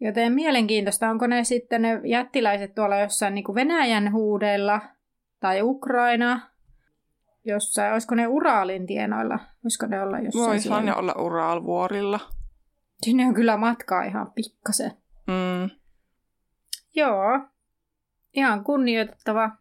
[0.02, 4.82] Joten mielenkiintoista, onko ne sitten ne jättiläiset tuolla jossain niin kuin Venäjän huudeilla
[5.40, 6.40] tai Ukraina,
[7.46, 9.40] jossain, olisiko ne Uraalin tienoilla?
[9.64, 12.20] Olisiko ne olla jossain Voisihan ne olla Uraalvuorilla.
[13.02, 14.92] Sinne on kyllä matkaa ihan pikkasen.
[15.28, 15.83] Mm.
[16.96, 17.40] Joo,
[18.34, 19.52] ihan kunnioitettava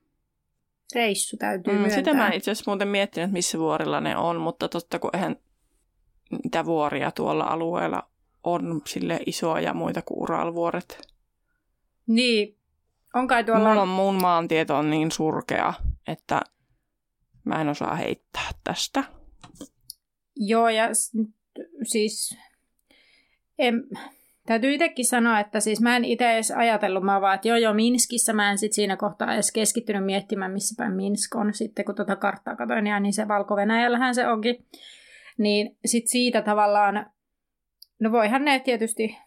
[0.95, 1.99] reissu täytyy mm, myöntää.
[1.99, 5.37] Sitä mä itse asiassa muuten miettinyt, että missä vuorilla ne on, mutta totta kun eihän
[6.45, 8.09] mitä vuoria tuolla alueella
[8.45, 11.09] on sille isoja muita kuin Uralvuoret.
[12.07, 12.59] Niin,
[13.14, 13.68] on kai tuolla...
[13.68, 15.75] Mulla on, mun maantieto on niin surkea,
[16.07, 16.42] että
[17.45, 19.05] mä en osaa heittää tästä.
[20.37, 20.88] Joo, ja
[21.83, 22.38] siis
[23.59, 23.85] en,
[24.47, 27.75] täytyy itsekin sanoa, että siis mä en itse edes ajatellut, mä vaan, että joo joo
[27.75, 31.55] Minskissä, mä en sit siinä kohtaa edes keskittynyt miettimään, missä päin Minsk on.
[31.55, 33.57] Sitten kun tuota karttaa katsoin, niin se valko
[34.15, 34.67] se onkin.
[35.39, 37.07] Niin sit siitä tavallaan
[38.03, 39.19] No voihan ne tietysti,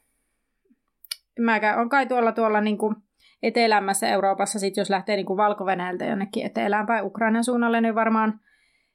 [1.39, 2.95] mä on kai tuolla, tuolla niin kuin
[3.43, 5.65] etelämässä Euroopassa, sit jos lähtee niin valko
[6.05, 8.39] jonnekin etelään päin Ukrainan suunnalle, niin varmaan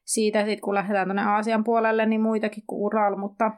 [0.05, 3.51] siitä sitten kun lähdetään tuonne Aasian puolelle, niin muitakin kuin Ural, mutta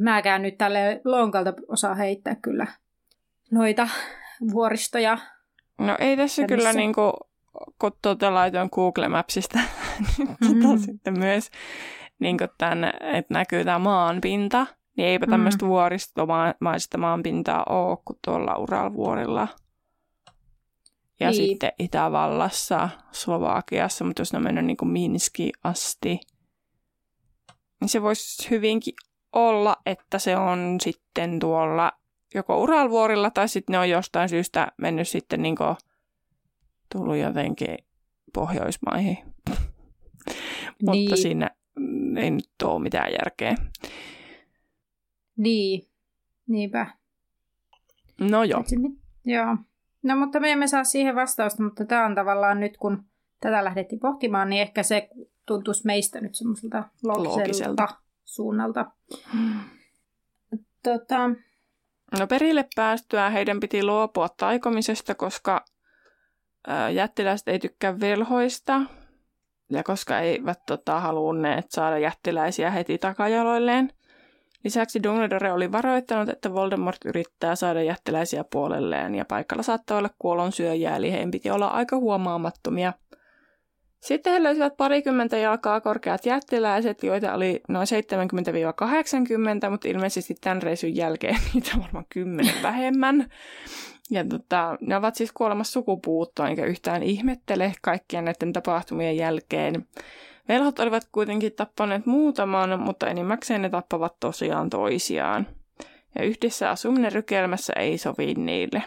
[0.00, 2.66] mäkään nyt tälle lonkalta osaa heittää kyllä
[3.50, 3.88] noita
[4.52, 5.18] vuoristoja.
[5.78, 7.12] No ei tässä ja kyllä niin kuin,
[7.78, 9.58] kun tuota laitoin Google Mapsista
[10.18, 10.78] niin mm-hmm.
[10.78, 11.50] sitten myös
[12.18, 15.68] niin tämän, että näkyy tämä maanpinta, niin eipä tämmöistä mm.
[15.68, 19.48] vuoristomaista maanpintaa ole kuin tuolla Uralvuorilla.
[21.20, 21.48] Ja niin.
[21.48, 26.20] sitten Itävallassa, Slovakiassa, mutta jos ne on mennyt niin kuin Minski asti,
[27.80, 28.94] niin se voisi hyvinkin
[29.36, 31.92] olla, että se on sitten tuolla
[32.34, 35.76] joko Uralvuorilla tai sitten ne on jostain syystä mennyt sitten niin kuin
[36.92, 37.78] tullut jotenkin
[38.34, 39.18] Pohjoismaihin.
[40.82, 41.02] Niin.
[41.02, 41.50] Mutta siinä
[42.16, 43.54] ei nyt ole mitään järkeä.
[45.36, 45.88] Niin,
[46.48, 46.86] niinpä.
[48.20, 48.64] No joo.
[49.24, 49.56] joo.
[50.02, 53.04] No mutta me emme saa siihen vastausta, mutta tämä on tavallaan nyt, kun
[53.40, 55.08] tätä lähdettiin pohtimaan, niin ehkä se
[55.46, 57.88] tuntuisi meistä nyt semmoiselta loogiselta
[58.26, 58.86] suunnalta.
[60.82, 61.30] Tota...
[62.18, 65.64] No perille päästyä heidän piti luopua taikomisesta, koska
[66.92, 68.80] jättiläiset ei tykkää velhoista,
[69.70, 73.92] ja koska eivät tota, halunneet saada jättiläisiä heti takajaloilleen.
[74.64, 80.96] Lisäksi Dumbledore oli varoittanut, että Voldemort yrittää saada jättiläisiä puolelleen ja paikalla saattaa olla kuolonsyöjiä,
[80.96, 82.92] eli heidän piti olla aika huomaamattomia.
[84.06, 87.86] Sitten he löysivät parikymmentä jalkaa korkeat jättiläiset, joita oli noin
[89.66, 93.30] 70-80, mutta ilmeisesti tämän reisun jälkeen niitä on varmaan kymmenen vähemmän.
[94.10, 99.86] Ja tota, ne ovat siis kuolemassa sukupuuttoon, enkä yhtään ihmettele kaikkien näiden tapahtumien jälkeen.
[100.48, 105.46] Velhot olivat kuitenkin tappaneet muutaman, mutta enimmäkseen ne tappavat tosiaan toisiaan.
[106.18, 108.82] Ja yhdessä asuminen rykelmässä ei sovi niille.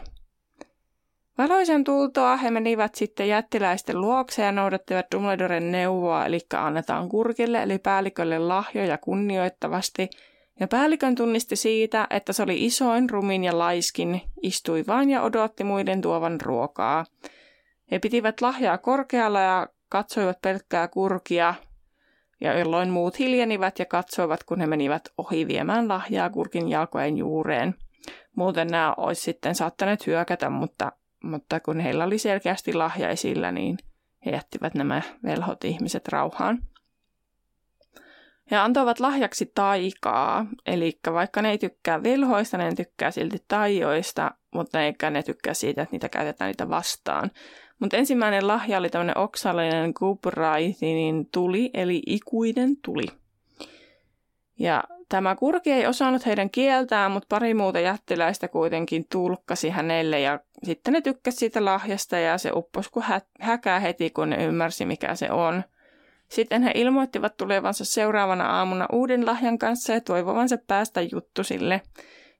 [1.39, 7.77] Valoisen tultoa he menivät sitten jättiläisten luokse ja noudattivat Dumbledoren neuvoa, eli annetaan kurkille eli
[7.77, 10.09] päällikölle lahjoja kunnioittavasti.
[10.59, 15.63] Ja päällikön tunnisti siitä, että se oli isoin, rumin ja laiskin, istui vain ja odotti
[15.63, 17.05] muiden tuovan ruokaa.
[17.91, 21.53] He pitivät lahjaa korkealla ja katsoivat pelkkää kurkia,
[22.41, 27.75] ja jolloin muut hiljenivät ja katsoivat, kun he menivät ohi viemään lahjaa kurkin jalkojen juureen.
[28.35, 30.91] Muuten nämä olisi sitten saattaneet hyökätä, mutta,
[31.23, 33.77] mutta kun heillä oli selkeästi lahja esillä, niin
[34.25, 36.59] he jättivät nämä velhot ihmiset rauhaan.
[38.51, 44.81] He antoivat lahjaksi taikaa, eli vaikka ne ei tykkää velhoista, ne tykkää silti taijoista, mutta
[44.81, 47.31] eikä ne tykkää siitä, että niitä käytetään niitä vastaan.
[47.79, 53.05] Mutta ensimmäinen lahja oli tämmöinen oksallinen Gubraithinin tuli, eli ikuinen tuli.
[54.59, 60.39] Ja tämä kurki ei osannut heidän kieltään, mutta pari muuta jättiläistä kuitenkin tulkkasi hänelle ja
[60.63, 64.85] sitten ne tykkäsi siitä lahjasta ja se upposi kuin hä- häkää heti, kun ne ymmärsi
[64.85, 65.63] mikä se on.
[66.29, 71.81] Sitten he ilmoittivat tulevansa seuraavana aamuna uuden lahjan kanssa ja toivovansa päästä juttu sille.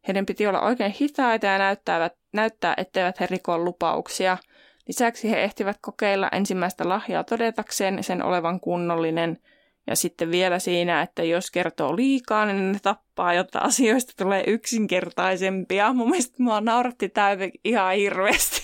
[0.08, 4.38] Heidän piti olla oikein hitaita ja näyttää, näyttää etteivät he riko lupauksia–
[4.90, 9.38] Lisäksi he ehtivät kokeilla ensimmäistä lahjaa todetakseen sen olevan kunnollinen
[9.90, 15.94] ja sitten vielä siinä, että jos kertoo liikaa, niin ne tappaa, jotta asioista tulee yksinkertaisempia.
[15.94, 17.30] Mun mielestä mua nauratti tämä
[17.66, 18.62] ihan hirveästi.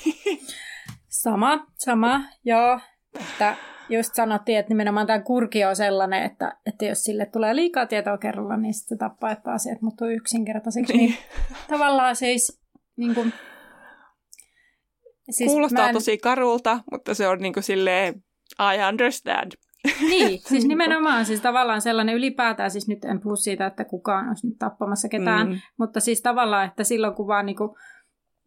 [1.08, 2.80] Sama, sama, joo.
[3.20, 3.56] Että
[3.90, 8.18] just sanottiin, että nimenomaan tämä kurki on sellainen, että, että jos sille tulee liikaa tietoa
[8.18, 10.94] kerralla, niin sitten se tappaa, että asiat muuttuu yksinkertaisiksi.
[10.94, 11.10] Niin.
[11.10, 11.18] niin
[11.70, 12.62] tavallaan siis
[12.98, 13.34] niin kuin,
[15.30, 15.94] Siis Kuulostaa en...
[15.94, 18.24] tosi karulta, mutta se on niin kuin silleen,
[18.60, 19.52] I understand.
[20.10, 24.48] Niin, siis nimenomaan siis tavallaan sellainen ylipäätään, siis nyt en puhu siitä, että kukaan olisi
[24.48, 25.60] nyt tappamassa ketään, mm.
[25.80, 27.70] mutta siis tavallaan, että silloin kun vaan niin kuin,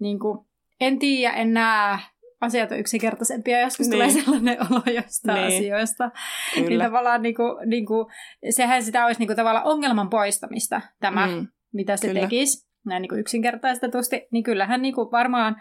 [0.01, 0.47] niin kuin,
[0.81, 1.99] en tiedä, en näe,
[2.41, 3.93] asiat on yksinkertaisempia, joskus niin.
[3.93, 5.59] tulee sellainen olo jostain niin.
[5.59, 6.11] asioista.
[6.55, 6.69] Kyllä.
[6.69, 8.07] Niin tavallaan niin kuin, niin kuin,
[8.51, 11.47] sehän sitä olisi niin kuin, tavallaan ongelman poistamista tämä, mm.
[11.73, 12.21] mitä se Kyllä.
[12.21, 15.57] tekisi, näin niin kuin yksinkertaistetusti, niin kyllähän niin kuin varmaan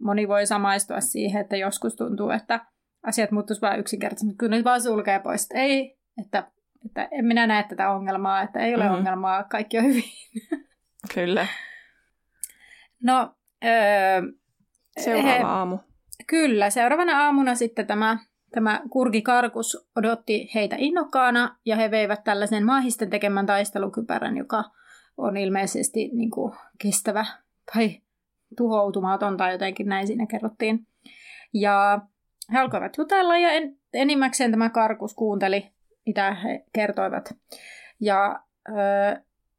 [0.00, 2.60] moni voi samaistua siihen, että joskus tuntuu, että
[3.02, 4.34] asiat muuttuisivat vain yksinkertaisesti.
[4.36, 6.50] Kyllä nyt vaan sulkee pois, että ei, että,
[6.86, 8.98] että en minä näe tätä ongelmaa, että ei ole mm-hmm.
[8.98, 10.04] ongelmaa, kaikki on hyvin.
[11.14, 11.46] Kyllä.
[13.02, 13.34] No,
[13.64, 14.22] öö,
[15.00, 15.78] Seuraava he, aamu.
[16.26, 18.18] Kyllä, seuraavana aamuna sitten tämä,
[18.54, 24.64] tämä kurkikarkus odotti heitä innokkaana ja he veivät tällaisen maahisten tekemän taistelukypärän, joka
[25.16, 27.26] on ilmeisesti niin kuin, kestävä
[27.74, 28.00] tai
[28.56, 30.86] tuhoutumaton tai jotenkin näin siinä kerrottiin.
[31.54, 32.00] Ja
[32.52, 35.72] he alkoivat jutella ja en, enimmäkseen tämä Karkus kuunteli,
[36.06, 37.34] mitä he kertoivat.
[38.00, 38.72] Ja ö,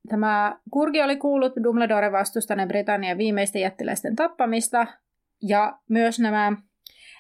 [0.10, 4.88] tämä Kurgi oli kuullut Dumbledore vastustaneen Britannian viimeisten jättiläisten tappamista
[5.42, 6.52] ja myös nämä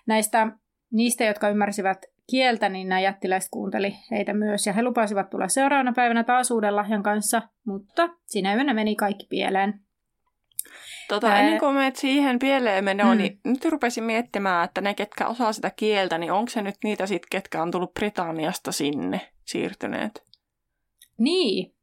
[0.05, 0.47] näistä
[0.91, 4.67] niistä, jotka ymmärsivät kieltä, niin nämä jättiläiset kuunteli heitä myös.
[4.67, 9.27] Ja he lupasivat tulla seuraavana päivänä taas uuden lahjan kanssa, mutta siinä yönä meni kaikki
[9.29, 9.73] pieleen.
[11.07, 11.39] Tota, Ää...
[11.39, 13.21] Ennen kuin menet siihen pieleen menoon, mm.
[13.21, 17.05] niin nyt rupesin miettimään, että ne, ketkä osaa sitä kieltä, niin onko se nyt niitä
[17.05, 20.23] sit, ketkä on tullut Britanniasta sinne siirtyneet?
[21.17, 21.75] Niin.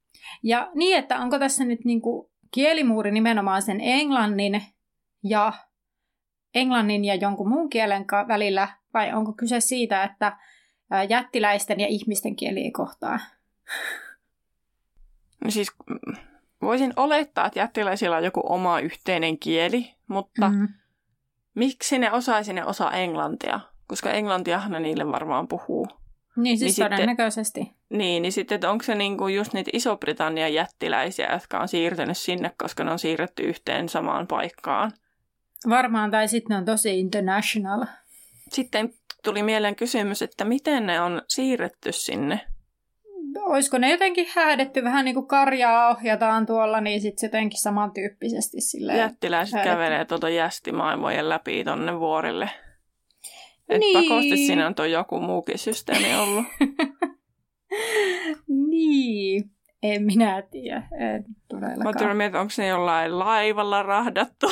[0.42, 4.62] Ja niin, että onko tässä nyt niinku kielimuuri nimenomaan sen englannin
[5.24, 5.52] ja
[6.54, 10.36] englannin ja jonkun muun kielen välillä, vai onko kyse siitä, että
[11.08, 13.20] jättiläisten ja ihmisten kieli ei kohtaa?
[15.44, 15.72] No siis
[16.62, 20.68] voisin olettaa, että jättiläisillä on joku oma yhteinen kieli, mutta mm-hmm.
[21.54, 23.60] miksi ne osaisi ne osaa englantia?
[23.86, 25.88] Koska englantiahan ne niille varmaan puhuu.
[26.36, 27.60] Niin, siis niin todennäköisesti.
[27.60, 32.18] Sitten, niin, niin sitten, että onko se niinku just niitä Iso-Britannian jättiläisiä, jotka on siirtynyt
[32.18, 34.92] sinne, koska ne on siirretty yhteen samaan paikkaan?
[35.68, 37.86] Varmaan, tai sitten ne on tosi international.
[38.52, 38.94] Sitten
[39.24, 42.40] tuli mieleen kysymys, että miten ne on siirretty sinne?
[43.38, 48.98] Olisiko ne jotenkin häädetty vähän niin kuin karjaa ohjataan tuolla, niin sitten jotenkin samantyyppisesti silleen
[48.98, 49.76] Jättiläiset häädetty.
[49.76, 52.50] kävelee tuota jästimaailmojen läpi tonne vuorille.
[53.68, 54.08] Et niin.
[54.08, 56.44] pakosti siinä on tuo joku muukin systeemi ollut.
[58.70, 59.50] niin.
[59.82, 60.88] En minä tiedä.
[60.98, 62.16] En todellakaan.
[62.16, 64.46] Mä että onko ne jollain laivalla rahdattu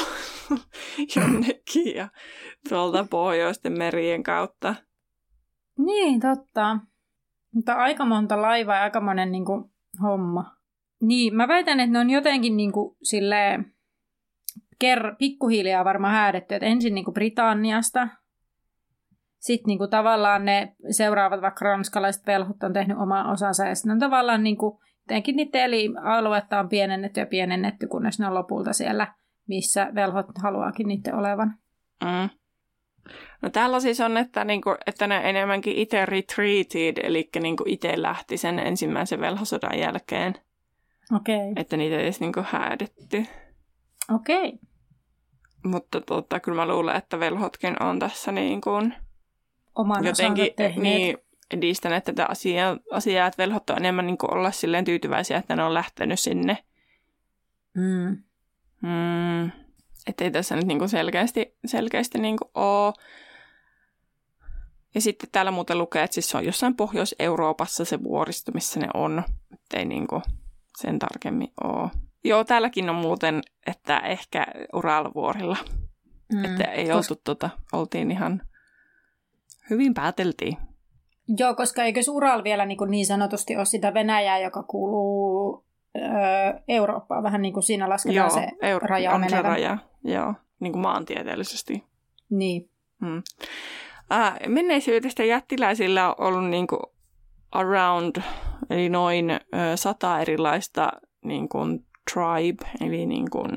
[1.17, 2.09] jonnekin ja
[2.69, 4.75] tuolta pohjoisten merien kautta.
[5.79, 6.79] Niin, totta.
[7.55, 9.65] Mutta aika monta laivaa ja aika monen niin kuin,
[10.03, 10.57] homma.
[11.01, 13.73] Niin, mä väitän, että ne on jotenkin niin kuin, silleen,
[14.85, 18.09] ker- pikkuhiljaa varmaan häädetty, että ensin niin kuin Britanniasta,
[19.39, 23.93] sitten niin kuin, tavallaan ne seuraavat vaikka ranskalaiset velhot on tehnyt oman osansa, ja sitten
[23.93, 28.73] on tavallaan niin kuin, jotenkin niiden eli-aluetta on pienennetty ja pienennetty, kunnes ne on lopulta
[28.73, 29.15] siellä,
[29.49, 31.55] missä velhot haluaakin niiden olevan.
[32.05, 32.29] Mm.
[33.43, 38.37] No täällä siis on, että, niinku, että ne enemmänkin itse retreated, eli niinku itse lähti
[38.37, 40.35] sen ensimmäisen velhosodan jälkeen.
[41.17, 41.37] Okei.
[41.37, 41.53] Okay.
[41.57, 43.27] Että niitä ei edes niinku häädetty.
[44.15, 44.49] Okei.
[44.49, 44.59] Okay.
[45.65, 48.95] Mutta tota, kyllä mä luulen, että velhotkin on tässä niin kuin
[49.75, 51.19] Oman jotenkin niin,
[51.51, 55.63] edistäneet tätä asiaa, asiaa, että velhot on enemmän niin kuin olla silleen tyytyväisiä, että ne
[55.65, 56.59] on lähtenyt sinne.
[57.75, 58.23] Mm.
[58.83, 59.51] Mm.
[60.07, 62.93] Että ei tässä nyt niin kuin selkeästi, selkeästi niin kuin ole.
[64.95, 68.89] Ja sitten täällä muuten lukee, että siis se on jossain Pohjois-Euroopassa se vuoristo, missä ne
[68.95, 69.23] on.
[69.75, 70.23] Ei niin kuin
[70.77, 71.91] sen tarkemmin ole.
[72.25, 75.57] Joo, täälläkin on muuten, että ehkä Uralvuorilla.
[76.33, 78.43] Mm, että ei kos- oltu, tota, oltiin ihan
[79.71, 80.57] hyvin pääteltiin.
[81.39, 85.65] Joo, koska eikö Ural vielä niin, kuin niin sanotusti ole sitä Venäjää, joka kuuluu
[85.97, 86.03] öö,
[86.69, 90.83] Eurooppaan, vähän niin kuin siinä lasketaan se Euro- raja on se raja, joo, niin kuin
[90.83, 91.85] maantieteellisesti.
[92.31, 92.71] Niin.
[93.01, 93.23] Hmm.
[94.13, 96.81] Äh, menneisyydestä jättiläisillä on ollut niin kuin
[97.53, 98.17] around,
[98.71, 99.39] eli noin ö,
[99.75, 100.93] sata erilaista
[101.25, 103.51] niin kuin tribe, eli niin kuin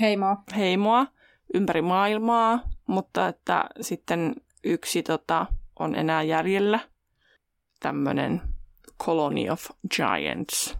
[0.00, 0.36] Heimo.
[0.56, 1.06] heimoa
[1.54, 5.46] ympäri maailmaa, mutta että sitten yksi tota,
[5.78, 6.78] on enää jäljellä,
[7.80, 8.42] tämmöinen
[9.04, 10.78] Colony of Giants.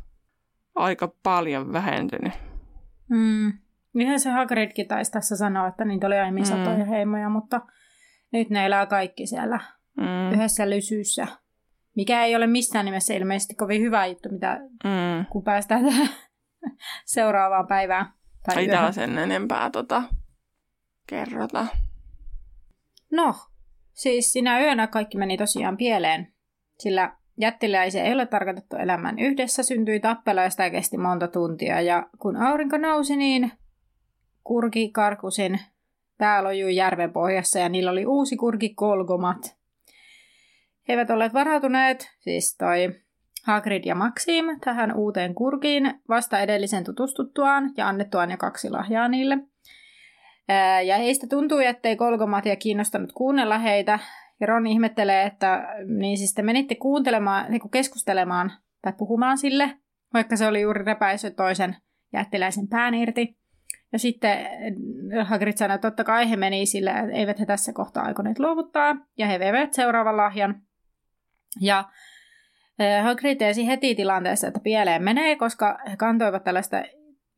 [0.74, 2.32] Aika paljon vähentynyt.
[3.08, 3.52] Mm.
[3.94, 6.48] Niinhän se Hagridkin taisi tässä sanoa, että niitä oli aiemmin Mm.
[6.48, 7.60] satoja heimoja, mutta
[8.38, 9.60] nyt ne elää kaikki siellä
[9.96, 11.26] Mm, yhdessä lysyssä.
[11.96, 15.26] Mikä ei ole missään nimessä ilmeisesti kovin hyvä juttu, mitä, mm.
[15.30, 16.08] kun päästään tähän
[17.14, 18.06] seuraavaan päivään.
[18.42, 20.02] Tai Ei täällä sen enempää tota,
[21.06, 21.66] kerrota.
[23.12, 23.34] No,
[23.92, 26.32] siis sinä yönä kaikki meni tosiaan pieleen,
[26.78, 31.80] sillä jättiläisiä ei ole tarkoitettu elämään yhdessä, syntyi tappelu ja sitä kesti monta tuntia.
[31.80, 33.52] Ja kun aurinko nousi, niin
[34.44, 35.60] kurki karkusin
[36.18, 39.56] pää lojui järven pohjassa ja niillä oli uusi kurki kolgomat.
[40.88, 43.00] He eivät olleet varautuneet, siis toi
[43.44, 49.38] Hagrid ja Maxim, tähän uuteen kurkiin vasta edellisen tutustuttuaan ja annettuaan jo kaksi lahjaa niille–
[50.86, 53.98] Ja heistä tuntui, ettei Kolgomatia kiinnostanut kuunnella heitä.
[54.40, 59.78] Ja Ron ihmettelee, että niin siis te menitte kuuntelemaan, niin keskustelemaan tai puhumaan sille,
[60.14, 61.76] vaikka se oli juuri repäissyt toisen
[62.12, 63.36] jättiläisen pään irti.
[63.92, 64.38] Ja sitten
[65.24, 68.96] Hagrid sanoi, että totta kai he meni sille, että eivät he tässä kohtaa aikoneet luovuttaa.
[69.18, 70.62] Ja he veivät seuraavan lahjan.
[71.60, 71.84] Ja
[72.78, 76.82] ää, Hagrid tiesi heti tilanteessa, että pieleen menee, koska he kantoivat tällaista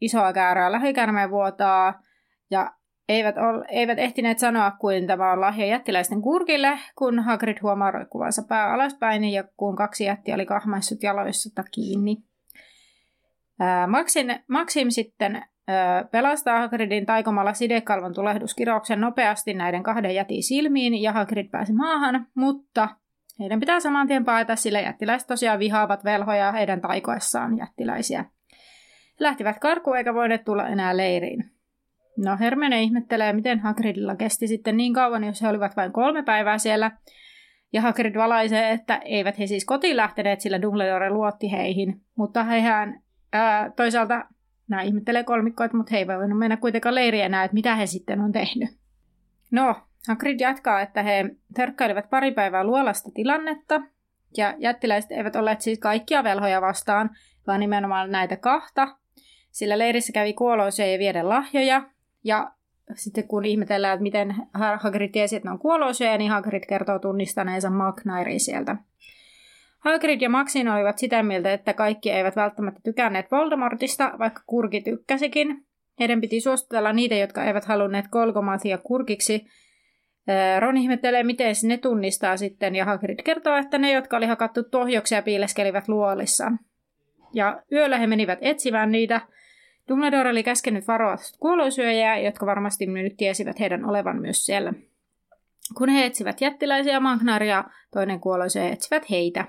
[0.01, 2.03] isoa käärää lähikäärmeen vuotaa.
[2.51, 2.75] Ja
[3.09, 8.43] eivät, ol, eivät ehtineet sanoa, kuin tämä on lahja jättiläisten kurkille, kun Hagrid huomaa roikkuvansa
[8.49, 12.17] pää alaspäin ja kun kaksi jättiä oli kahmaissut jaloissa kiinni.
[13.61, 15.43] Ää, Maxim, Maxim sitten
[16.11, 22.89] pelastaa Hagridin taikomalla sidekalvon tulehduskirouksen nopeasti näiden kahden jätin silmiin ja Hagrid pääsi maahan, mutta
[23.41, 28.25] heidän pitää saman tien paeta, sillä jättiläiset tosiaan vihaavat velhoja heidän taikoessaan jättiläisiä.
[29.21, 31.51] He lähtivät karkuun eikä voineet tulla enää leiriin.
[32.25, 36.59] No Hermione ihmettelee, miten Hagridilla kesti sitten niin kauan, jos he olivat vain kolme päivää
[36.59, 36.91] siellä.
[37.73, 42.01] Ja Hagrid valaisee, että eivät he siis kotiin lähteneet, sillä Dumbledore luotti heihin.
[42.17, 43.01] Mutta hehän
[43.33, 44.25] ää, toisaalta,
[44.69, 48.21] nämä ihmettelee kolmikkoit, mutta he eivät voinut mennä kuitenkaan leiriin enää, että mitä he sitten
[48.21, 48.71] on tehnyt.
[49.51, 49.75] No,
[50.09, 51.25] Hagrid jatkaa, että he
[51.55, 53.81] törkkäilivät pari päivää luolasta tilannetta.
[54.37, 57.11] Ja jättiläiset eivät olleet siis kaikkia velhoja vastaan,
[57.47, 58.97] vaan nimenomaan näitä kahta.
[59.51, 61.91] Sillä leirissä kävi kuoloisia ja viedä lahjoja,
[62.25, 62.51] ja
[62.95, 64.35] sitten kun ihmetellään, että miten
[64.81, 68.77] Hagrid tiesi, että ne on kuoloisia, niin Hagrid kertoo tunnistaneensa Magnairin sieltä.
[69.79, 75.67] Hagrid ja Maxin olivat sitä mieltä, että kaikki eivät välttämättä tykänneet Voldemortista, vaikka Kurki tykkäsikin.
[76.01, 79.47] Heidän piti suostutella niitä, jotka eivät halunneet Kolgomathia kurkiksi.
[80.59, 85.23] Ron ihmettelee, miten ne tunnistaa sitten, ja Hagrid kertoo, että ne, jotka oli hakattu tohjoksia,
[85.23, 86.53] piileskelivät luolissa.
[87.35, 89.21] Ja yöllä he menivät etsimään niitä,
[89.89, 94.72] Dumbledore oli käskenyt varoa kuolosyöjää, jotka varmasti nyt tiesivät heidän olevan myös siellä.
[95.79, 99.45] Kun he etsivät jättiläisiä, Magnaria toinen kuolosyöjä etsivät heitä.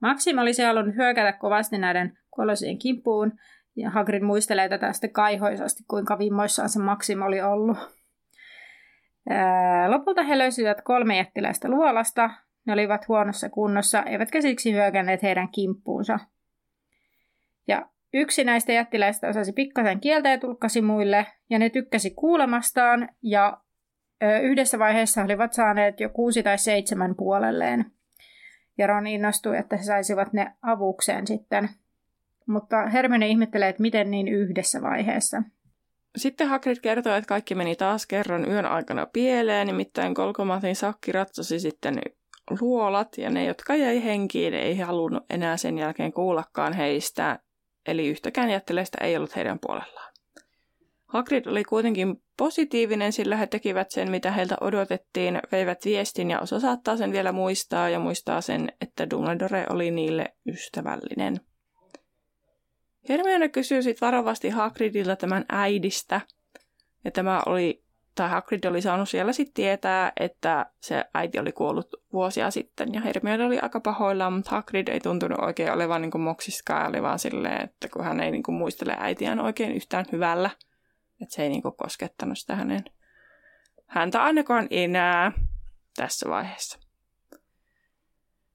[0.00, 3.32] Maxim olisi halunnut hyökätä kovasti näiden kuolosyöjien kimppuun,
[3.76, 7.78] ja Hagrid muistelee tätä sitten kaihoisasti, kuinka vimmoissaan se Maxim oli ollut.
[9.88, 12.30] Lopulta he löysivät kolme jättiläistä luolasta.
[12.66, 16.18] Ne olivat huonossa kunnossa, eivätkä siksi hyökänneet heidän kimppuunsa.
[17.68, 23.60] Ja Yksi näistä jättiläistä osasi pikkasen kieltä ja tulkkasi muille, ja ne tykkäsi kuulemastaan, ja
[24.42, 27.92] yhdessä vaiheessa olivat saaneet jo kuusi tai seitsemän puolelleen.
[28.78, 31.68] Ja Ron innostui, että he saisivat ne avukseen sitten.
[32.46, 35.42] Mutta Hermione ihmettelee, että miten niin yhdessä vaiheessa.
[36.16, 41.60] Sitten Hagrid kertoo, että kaikki meni taas kerran yön aikana pieleen, nimittäin Kolkomatin sakki ratsasi
[41.60, 42.00] sitten
[42.60, 47.38] luolat, ja ne, jotka jäi henkiin, ei halunnut enää sen jälkeen kuullakaan heistä,
[47.86, 50.12] eli yhtäkään jättiläistä ei ollut heidän puolellaan.
[51.06, 56.60] Hagrid oli kuitenkin positiivinen, sillä he tekivät sen, mitä heiltä odotettiin, veivät viestin ja osa
[56.60, 61.40] saattaa sen vielä muistaa ja muistaa sen, että Dumbledore oli niille ystävällinen.
[63.08, 66.20] Hermione kysyy sitten varovasti Hagridilta tämän äidistä,
[67.04, 67.82] ja tämä oli,
[68.14, 73.00] tai Hagrid oli saanut siellä sitten tietää, että se äiti oli kuollut vuosia sitten, ja
[73.00, 77.64] Hermione oli aika pahoillaan, mutta Hagrid ei tuntunut oikein olevan niin moksiskaan, oli vaan silleen,
[77.64, 80.50] että kun hän ei niin kuin, muistele äitiään oikein yhtään hyvällä,
[81.22, 82.84] että se ei niin kuin, koskettanut sitä hänen
[83.86, 85.32] häntä ainakaan enää
[85.96, 86.78] tässä vaiheessa.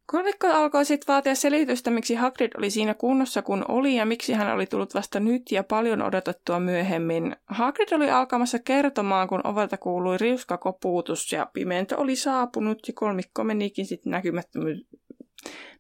[0.06, 4.54] Kolmikko alkoi sitten vaatia selitystä, miksi Hagrid oli siinä kunnossa kun oli ja miksi hän
[4.54, 7.36] oli tullut vasta nyt ja paljon odotettua myöhemmin.
[7.46, 13.44] Hagrid oli alkamassa kertomaan, kun ovelta kuului riuska kopuutus ja pimento oli saapunut ja kolmikko
[13.44, 14.88] menikin sitten näkymättömyys,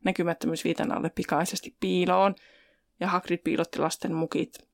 [0.03, 2.35] näkymättömyysviitan alle pikaisesti piiloon
[2.99, 4.72] ja Hagrid piilotti lasten mukit.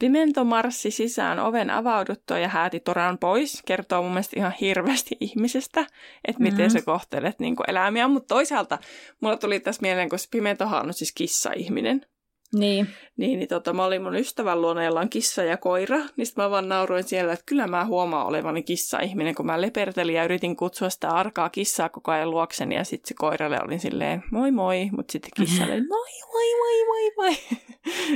[0.00, 3.62] Pimento marssi sisään oven avauduttua ja hääti Toran pois.
[3.66, 5.86] Kertoo mun mielestä ihan hirveästi ihmisestä,
[6.28, 6.78] että miten mm-hmm.
[6.78, 8.08] sä kohtelet niin eläimiä.
[8.08, 8.78] Mutta toisaalta
[9.20, 12.06] mulla tuli tässä mieleen, koska Pimentohan on siis kissa-ihminen.
[12.54, 12.88] Niin.
[13.16, 16.50] Niin, niin tota, mä olin mun ystävän luona, jolla on kissa ja koira, niin mä
[16.50, 20.90] vaan nauroin siellä, että kyllä mä huomaan olevani kissa-ihminen, kun mä lepertelin ja yritin kutsua
[20.90, 25.12] sitä arkaa kissaa koko ajan luokseni, ja sitten se koiralle oli silleen moi moi, mutta
[25.12, 27.36] sitten kissalle moi moi moi moi moi.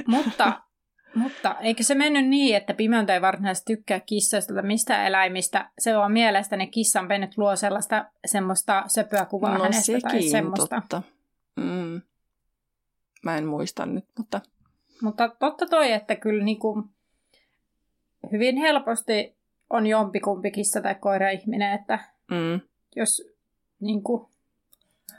[0.07, 0.53] Mutta
[1.15, 5.71] mutta eikö se mennyt niin, että pimento ei varsinaisesti tykkää kissoista tai mistä eläimistä?
[5.79, 10.81] Se on mielestäni kissan pennyt luo sellaista semmoista söpöä kuvaa no, hänestä tai semmoista.
[10.81, 11.03] totta.
[11.57, 12.03] Mm.
[13.23, 14.41] Mä en muista nyt, mutta...
[15.03, 16.85] Mutta totta toi, että kyllä niinku
[18.33, 19.37] hyvin helposti
[19.71, 21.99] on jompikumpi kissa tai koira ihminen, että
[22.31, 22.61] mm.
[22.97, 23.23] jos
[23.81, 24.31] niinku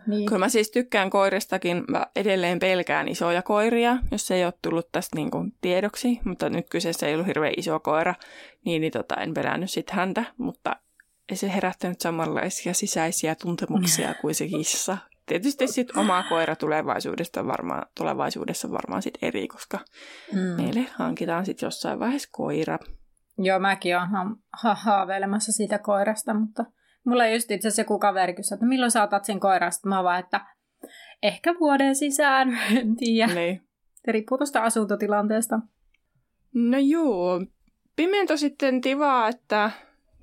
[0.08, 0.26] niin.
[0.26, 1.84] Kyllä mä siis tykkään koiristakin.
[1.88, 6.20] Mä edelleen pelkään isoja koiria, jos se ei ole tullut tästä niin kuin tiedoksi.
[6.26, 8.16] Mutta nyt kyseessä ei ollut hirveän iso koira,
[8.66, 10.26] niin, niin tota, en pelännyt sit häntä.
[10.38, 10.76] Mutta
[11.30, 14.98] ei se herättänyt samanlaisia sisäisiä tuntemuksia kuin se kissa.
[15.26, 19.80] Tietysti sitten oma koira tulevaisuudesta varmaan, tulevaisuudessa varmaan sit eri, koska
[20.34, 20.40] mm.
[20.40, 22.80] meille hankitaan sitten jossain vaiheessa koira.
[23.38, 24.10] Joo, mäkin olen
[24.62, 26.66] ha- haaveilemassa siitä koirasta, mutta
[27.06, 29.90] Mulla just itse asiassa joku kaveri kysyi, että milloin saatat sen koirasta.
[29.90, 30.42] Mä vaan, että
[31.24, 33.34] ehkä vuoden sisään, en tiedä.
[33.34, 33.62] Niin.
[34.06, 35.60] Se riippuu tuosta asuntotilanteesta.
[36.54, 37.42] No joo.
[37.96, 39.72] Pimento sitten tivaa, että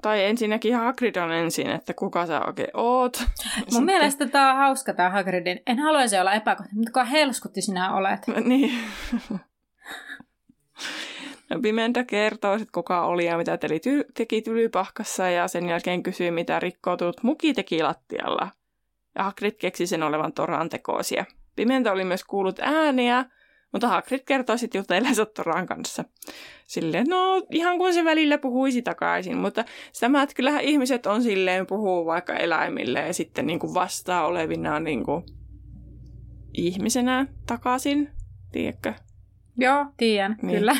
[0.02, 3.18] tai ensinnäkin Hagrid on ensin, että kuka sä oikein oot.
[3.18, 3.84] Mun sitten...
[3.84, 5.60] mielestä tää on hauska tää Hagridin.
[5.66, 8.20] En haluaisi olla epäkohta, mutta kuka helskutti sinä olet.
[8.44, 8.72] niin.
[11.60, 16.30] Pimenta kertoo sit kuka oli ja mitä teli ty- teki tylypahkassa ja sen jälkeen kysyi,
[16.30, 18.48] mitä rikkoutunut muki teki lattialla.
[19.14, 21.24] Ja Hagrid keksi sen olevan Toran tekoisia.
[21.56, 23.24] Pimenta oli myös kuullut ääniä,
[23.72, 26.04] mutta Hagrid kertoi sitten jutelleensa Toran kanssa.
[26.64, 31.66] Silleen, no ihan kuin se välillä puhuisi takaisin, mutta sitä että kyllähän ihmiset on silleen
[31.66, 35.24] puhuu vaikka eläimille ja sitten niin kuin vastaa olevina niin kuin
[36.54, 38.10] ihmisenä takaisin,
[38.52, 38.94] tiedätkö?
[39.56, 40.58] Joo, tiedän, niin.
[40.58, 40.76] kyllä.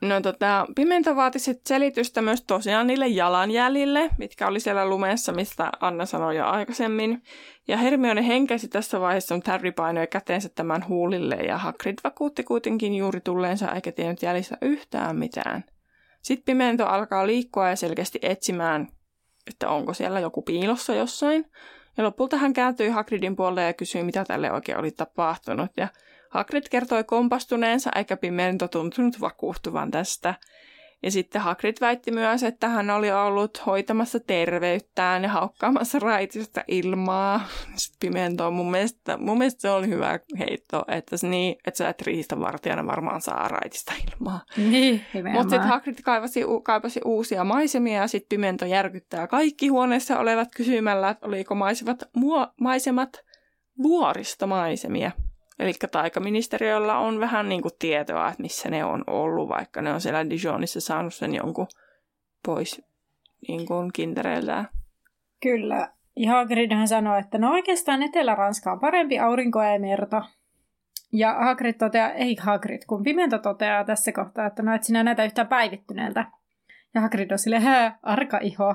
[0.00, 5.70] No tota, Pimento vaati sit selitystä myös tosiaan niille jalanjäljille, mitkä oli siellä lumessa, mistä
[5.80, 7.22] Anna sanoi jo aikaisemmin.
[7.68, 12.94] Ja Hermione henkäsi tässä vaiheessa, mutta Harry painoi käteensä tämän huulille ja Hagrid vakuutti kuitenkin
[12.94, 15.64] juuri tulleensa eikä tiennyt jäljessä yhtään mitään.
[16.22, 18.88] Sitten Pimento alkaa liikkua ja selkeästi etsimään,
[19.46, 21.50] että onko siellä joku piilossa jossain.
[21.96, 25.70] Ja lopulta hän kääntyi Hagridin puolelle ja kysyi, mitä tälle oikein oli tapahtunut.
[25.76, 25.88] Ja
[26.30, 30.34] Hagrid kertoi kompastuneensa eikä Pimento tuntunut vakuuttuvan tästä.
[31.02, 37.40] Ja sitten Hagrid väitti myös, että hän oli ollut hoitamassa terveyttään ja haukkaamassa raitista ilmaa.
[37.76, 41.88] Sitten Pimento on mun mielestä, mun mielestä se oli hyvä heitto, että, niin, että sä
[41.88, 42.04] et
[42.40, 44.44] vartijana varmaan saa raitista ilmaa.
[44.56, 50.48] Niin, Mutta sitten Hagrid kaipasi, kaipasi uusia maisemia ja sitten Pimento järkyttää kaikki huoneessa olevat
[50.56, 53.24] kysymällä, että oliko maisemat, muo, maisemat
[53.82, 55.10] vuoristomaisemia.
[55.60, 60.00] Eli taikaministeriöllä on vähän niin kuin tietoa, että missä ne on ollut, vaikka ne on
[60.00, 61.66] siellä Dijonissa saanut sen jonkun
[62.46, 62.82] pois
[63.48, 64.68] niin kuin kintereiltään.
[65.42, 65.88] Kyllä.
[66.16, 70.22] Ja Hagridhan sanoi, että no oikeastaan Etelä-Ranska on parempi aurinko ja merta.
[71.12, 75.24] Ja Hagrid toteaa, ei Hagrid, kun Pimento toteaa tässä kohtaa, että no et sinä näytä
[75.24, 76.26] yhtään päivittyneeltä.
[76.94, 77.62] Ja Hagrid on silleen,
[78.02, 78.74] arka iho.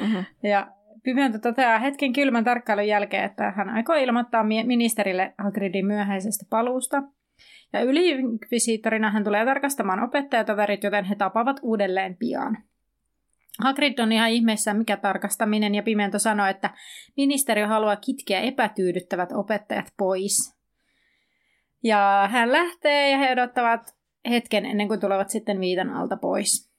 [0.00, 0.24] Mm-hmm.
[0.42, 0.66] Ja
[1.04, 7.02] Pimento toteaa hetken kylmän tarkkailun jälkeen, että hän aikoo ilmoittaa ministerille Hagridin myöhäisestä paluusta.
[7.72, 12.58] Ja yliinkvisiittorina hän tulee tarkastamaan opettajatoverit, joten he tapavat uudelleen pian.
[13.60, 16.70] Hagrid on ihan ihmeessä, mikä tarkastaminen, ja Pimento sanoo, että
[17.16, 20.56] ministeriö haluaa kitkeä epätyydyttävät opettajat pois.
[21.82, 23.96] Ja hän lähtee ja he odottavat
[24.30, 26.70] hetken ennen kuin tulevat sitten viitan alta pois.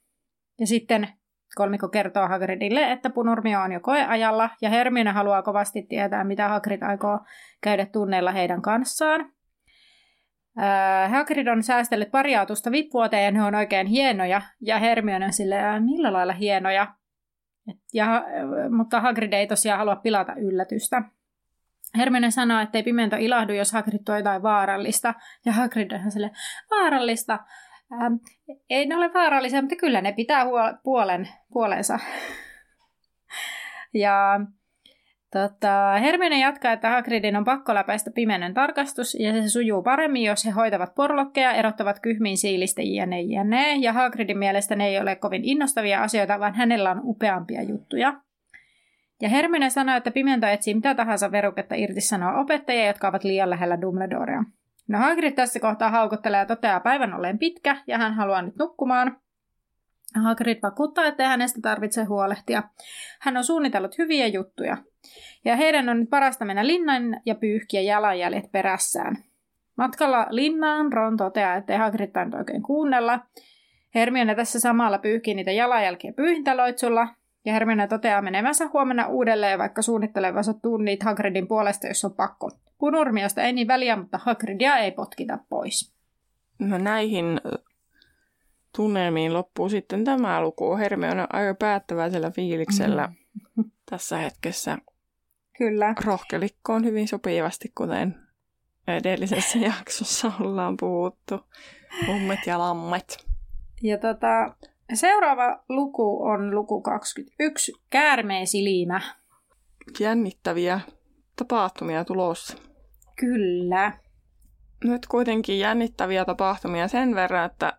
[0.60, 1.08] Ja sitten
[1.56, 6.82] kolmikko kertoo Hagridille, että Punurmio on jo koeajalla, ja Hermione haluaa kovasti tietää, mitä Hagrid
[6.82, 7.20] aikoo
[7.62, 9.32] käydä tunneilla heidän kanssaan.
[10.60, 14.42] Äh, Hagrid on säästellyt pari autosta vippuoteen ja ne on oikein hienoja.
[14.62, 16.96] Ja Hermione on silleen, millä lailla hienoja.
[17.94, 18.24] Ja,
[18.78, 21.02] mutta Hagrid ei tosiaan halua pilata yllätystä.
[21.98, 25.14] Hermione sanoo, että ei pimento ilahdu, jos Hagrid tuo jotain vaarallista.
[25.46, 26.32] Ja Hagrid on sille
[26.72, 27.40] vaarallista.
[27.94, 28.14] Ähm,
[28.70, 32.00] ei ne ole vaarallisia, mutta kyllä ne pitää huol- puolen, puolensa.
[33.94, 34.40] ja
[35.36, 40.46] Tota, Hermione jatkaa, että Hagridin on pakko läpäistä pimeinen tarkastus, ja se sujuu paremmin, jos
[40.46, 43.76] he hoitavat porlokkeja, erottavat kyhmiin siilistä jne, jne.
[43.76, 48.14] Ja Hagridin mielestä ne ei ole kovin innostavia asioita, vaan hänellä on upeampia juttuja.
[49.22, 53.50] Ja Hermione sanoo, että pimento etsii mitä tahansa veruketta irti sanoa opettajia, jotka ovat liian
[53.50, 54.44] lähellä Dumbledorea.
[54.88, 59.18] No Hagrid tässä kohtaa haukottelee ja toteaa päivän olleen pitkä, ja hän haluaa nyt nukkumaan.
[60.24, 62.64] Hagrid vakuuttaa, että hänestä tarvitse huolehtia.
[63.20, 64.78] Hän on suunnitellut hyviä juttuja.
[65.46, 69.18] Ja heidän on nyt parasta mennä linnan ja pyyhkiä jalanjäljet perässään.
[69.78, 73.20] Matkalla linnaan Ron toteaa, että Hagrid tainnut oikein kuunnella.
[73.96, 77.08] Hermione tässä samalla pyyhkii niitä jalanjälkiä pyyhintaloitsulla,
[77.46, 82.52] ja Hermione toteaa menevänsä huomenna uudelleen, vaikka suunnittelevansa tunnit Hagridin puolesta, jos on pakko.
[82.78, 85.94] Punurmiosta ei niin väliä, mutta Hagridia ei potkita pois.
[86.60, 87.42] No näihin
[88.76, 90.78] tunnelmiin loppuu sitten tämä luku.
[90.78, 93.10] Hermione on aika päättäväisellä fiiliksellä
[93.56, 93.64] mm.
[93.90, 94.78] tässä hetkessä.
[95.58, 95.94] Kyllä.
[96.06, 98.16] Rohkelikko on hyvin sopivasti, kuten
[98.88, 101.40] edellisessä jaksossa ollaan puhuttu.
[102.10, 103.26] Ummet ja lammet.
[103.84, 104.56] Ja tota,
[104.94, 109.02] seuraava luku on luku 21, Käärmeesilimä.
[110.00, 110.80] Jännittäviä
[111.36, 112.58] tapahtumia tulossa.
[113.16, 113.92] Kyllä.
[114.84, 117.78] Nyt kuitenkin jännittäviä tapahtumia sen verran, että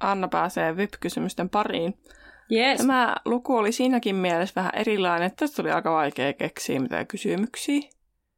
[0.00, 1.98] Anna pääsee VIP-kysymysten pariin.
[2.52, 2.78] Yes.
[2.78, 7.80] Tämä luku oli siinäkin mielessä vähän erilainen, että tästä oli aika vaikea keksiä mitään kysymyksiä.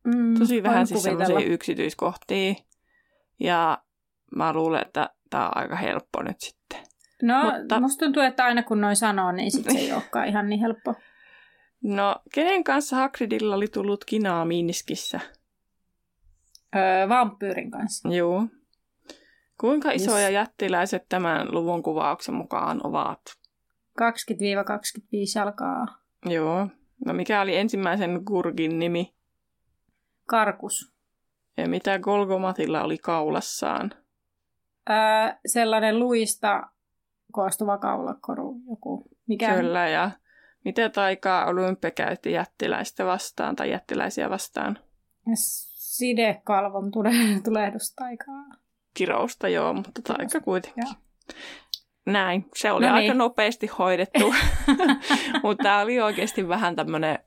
[0.04, 2.54] Mm, Tosi vähän siis sellaisia yksityiskohtia.
[3.40, 3.78] Ja
[4.36, 6.78] mä luulen, että tämä on aika helppo nyt sitten.
[7.22, 7.80] No, Mutta...
[7.80, 10.94] musta tuntuu, että aina kun noin sanoo, niin sit se ei olekaan ihan niin helppo.
[11.82, 15.20] No, kenen kanssa Hagridilla oli tullut kinaa Miniskissä?
[16.76, 18.08] Öö, vampyyrin kanssa.
[18.08, 18.46] Joo.
[19.60, 20.34] Kuinka isoja yes.
[20.34, 23.20] jättiläiset tämän luvun kuvauksen mukaan ovat?
[24.00, 24.04] 20-25
[25.36, 25.86] jalkaa.
[26.26, 26.68] Joo.
[27.06, 29.14] No mikä oli ensimmäisen kurgin nimi?
[30.26, 30.92] Karkus.
[31.56, 33.90] Ja mitä Golgomatilla oli kaulassaan?
[34.90, 34.96] Öö,
[35.46, 36.62] sellainen luista
[37.32, 38.60] koostuva kaulakoru.
[38.70, 39.04] Joku.
[39.26, 39.54] Mikä?
[39.54, 40.10] Kyllä, ja
[40.66, 44.78] mitä taikaa Olympia käytti jättiläistä vastaan tai jättiläisiä vastaan?
[45.34, 46.90] Sidekalvon
[47.44, 48.44] tulehdustaikaa
[48.94, 50.84] kirousta, joo, mutta taika kuitenkin.
[50.86, 50.94] Joo.
[52.06, 53.02] Näin, se oli no niin.
[53.02, 54.34] aika nopeasti hoidettu,
[55.42, 57.18] mutta tämä oli oikeasti vähän tämmöinen,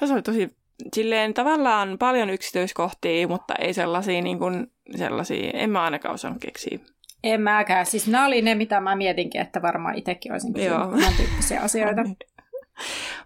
[0.00, 0.56] tässä oli tosi
[0.94, 6.78] silleen tavallaan paljon yksityiskohtia, mutta ei sellaisia, niin kuin, sellaisia en mä ainakaan osannut keksiä.
[7.24, 7.86] En mäkään.
[7.86, 12.02] Siis nämä oli ne, mitä mä mietinkin, että varmaan itsekin olisin kysynyt tyyppisiä asioita.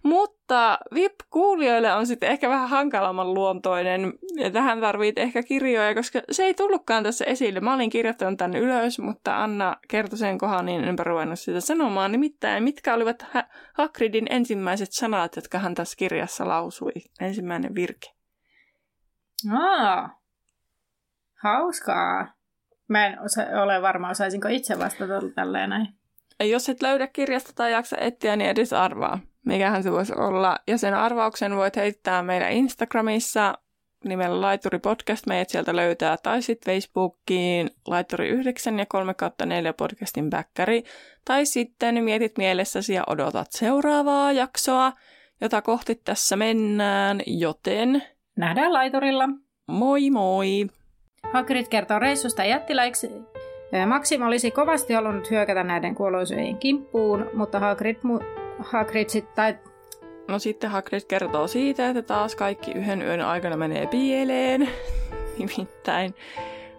[0.02, 6.44] Mutta VIP-kuulijoille on sitten ehkä vähän hankalamman luontoinen, ja tähän tarvit ehkä kirjoja, koska se
[6.44, 7.60] ei tullutkaan tässä esille.
[7.60, 12.12] Mä olin kirjoittanut tänne ylös, mutta Anna kertoi sen kohan, niin enpä ruvennut sitä sanomaan.
[12.12, 13.26] Nimittäin, mitkä olivat
[13.74, 16.92] Hagridin ensimmäiset sanat, jotka hän tässä kirjassa lausui?
[17.20, 18.08] Ensimmäinen virke.
[19.52, 20.20] Aa,
[21.42, 22.41] hauskaa.
[22.92, 25.88] Mä en osa- ole varma, osaisinko itse vastata tälleen näin.
[26.40, 30.58] Jos et löydä kirjasta tai jaksa etsiä, niin edes arvaa mikähän se voisi olla.
[30.66, 33.58] Ja sen arvauksen voit heittää meidän Instagramissa
[34.04, 39.14] nimellä Laituri Podcast, meidät sieltä löytää, tai sitten Facebookiin Laituri 9 ja 3
[39.46, 40.84] 4 podcastin backkari,
[41.24, 44.92] tai sitten mietit mielessäsi ja odotat seuraavaa jaksoa,
[45.40, 48.02] jota kohti tässä mennään, joten...
[48.36, 49.28] Nähdään laiturilla.
[49.66, 50.66] Moi moi!
[51.30, 53.10] Hagrid kertoo reissusta jättiläiksi.
[53.86, 58.24] Maxim olisi kovasti halunnut hyökätä näiden kuoloisujen kimppuun, mutta Hagrid mu-
[58.58, 59.58] Hagrid sitten, tai...
[60.28, 64.68] No sitten Hagrid kertoo siitä, että taas kaikki yhden yön aikana menee pieleen.
[65.38, 66.14] Nimittäin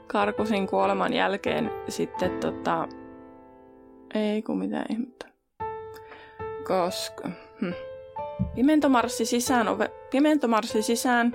[0.08, 2.88] Karkusin kuoleman jälkeen sitten tota...
[4.16, 5.26] Ei kun mitään ihmettä.
[6.68, 7.30] Koska...
[7.62, 7.72] Hm.
[8.56, 9.92] Pimento marssi sisään, ove...
[10.12, 11.34] Pimento marssi sisään